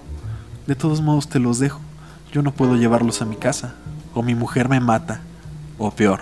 De 0.65 0.75
todos 0.75 1.01
modos 1.01 1.29
te 1.29 1.39
los 1.39 1.59
dejo. 1.59 1.79
Yo 2.31 2.41
no 2.41 2.51
puedo 2.51 2.75
llevarlos 2.75 3.21
a 3.21 3.25
mi 3.25 3.35
casa. 3.35 3.75
O 4.13 4.23
mi 4.23 4.35
mujer 4.35 4.69
me 4.69 4.79
mata. 4.79 5.21
O 5.77 5.91
peor, 5.91 6.21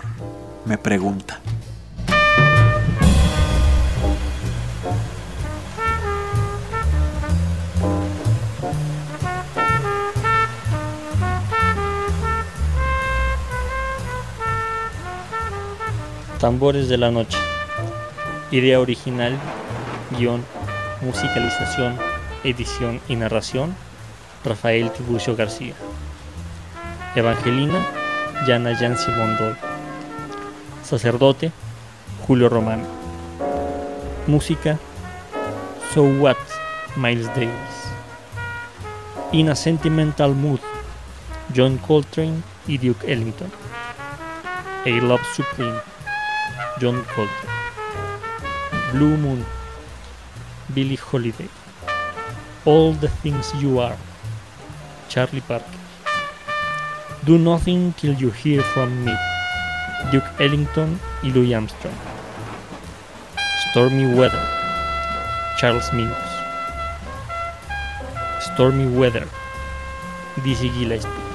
me 0.64 0.78
pregunta. 0.78 1.40
Tambores 16.38 16.88
de 16.88 16.98
la 16.98 17.10
noche. 17.10 17.38
Idea 18.52 18.78
original, 18.78 19.36
guion, 20.16 20.44
musicalización, 21.06 21.96
edición 22.44 23.00
y 23.08 23.16
narración, 23.16 23.74
Rafael 24.44 24.90
Tiburcio 24.90 25.36
García. 25.36 25.74
Evangelina, 27.14 27.78
Yana 28.46 28.78
Yancy 28.78 29.10
Mondoy. 29.12 29.54
Sacerdote, 30.82 31.52
Julio 32.26 32.48
Romano. 32.48 32.84
Música, 34.26 34.78
So 35.94 36.02
What, 36.02 36.36
Miles 36.96 37.28
Davis. 37.28 37.76
In 39.32 39.48
a 39.48 39.54
Sentimental 39.54 40.34
Mood, 40.34 40.60
John 41.54 41.78
Coltrane 41.78 42.42
y 42.66 42.78
Duke 42.78 43.10
Ellington. 43.10 43.50
A 44.84 44.88
Love 44.88 45.24
Supreme, 45.34 45.78
John 46.80 47.02
Coltrane. 47.14 47.56
Blue 48.92 49.16
Moon, 49.16 49.44
Billie 50.74 50.96
Holiday. 50.96 51.48
All 52.64 52.92
the 52.92 53.08
Things 53.08 53.52
You 53.60 53.78
Are, 53.78 53.96
Charlie 55.08 55.40
Parker. 55.40 55.64
Do 57.24 57.38
Nothing 57.38 57.92
Till 57.94 58.14
You 58.14 58.30
Hear 58.30 58.62
From 58.62 59.04
Me, 59.04 59.14
Duke 60.10 60.26
Ellington 60.40 60.98
y 61.22 61.28
Louis 61.30 61.54
Armstrong. 61.54 61.94
Stormy 63.70 64.14
Weather, 64.14 64.42
Charles 65.58 65.88
Mingus. 65.90 66.32
Stormy 68.40 68.86
Weather, 68.86 69.26
Dizzy 70.42 70.70
Gillespie. 70.70 71.25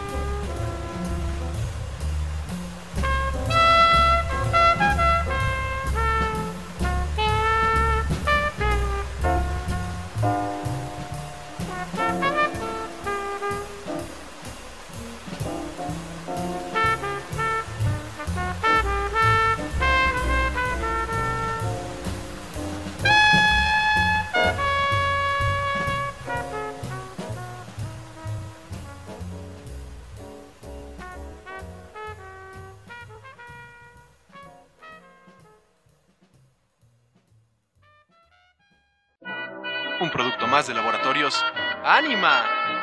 De 40.68 40.76
laboratorios 40.76 41.44
Anima. 41.84 42.81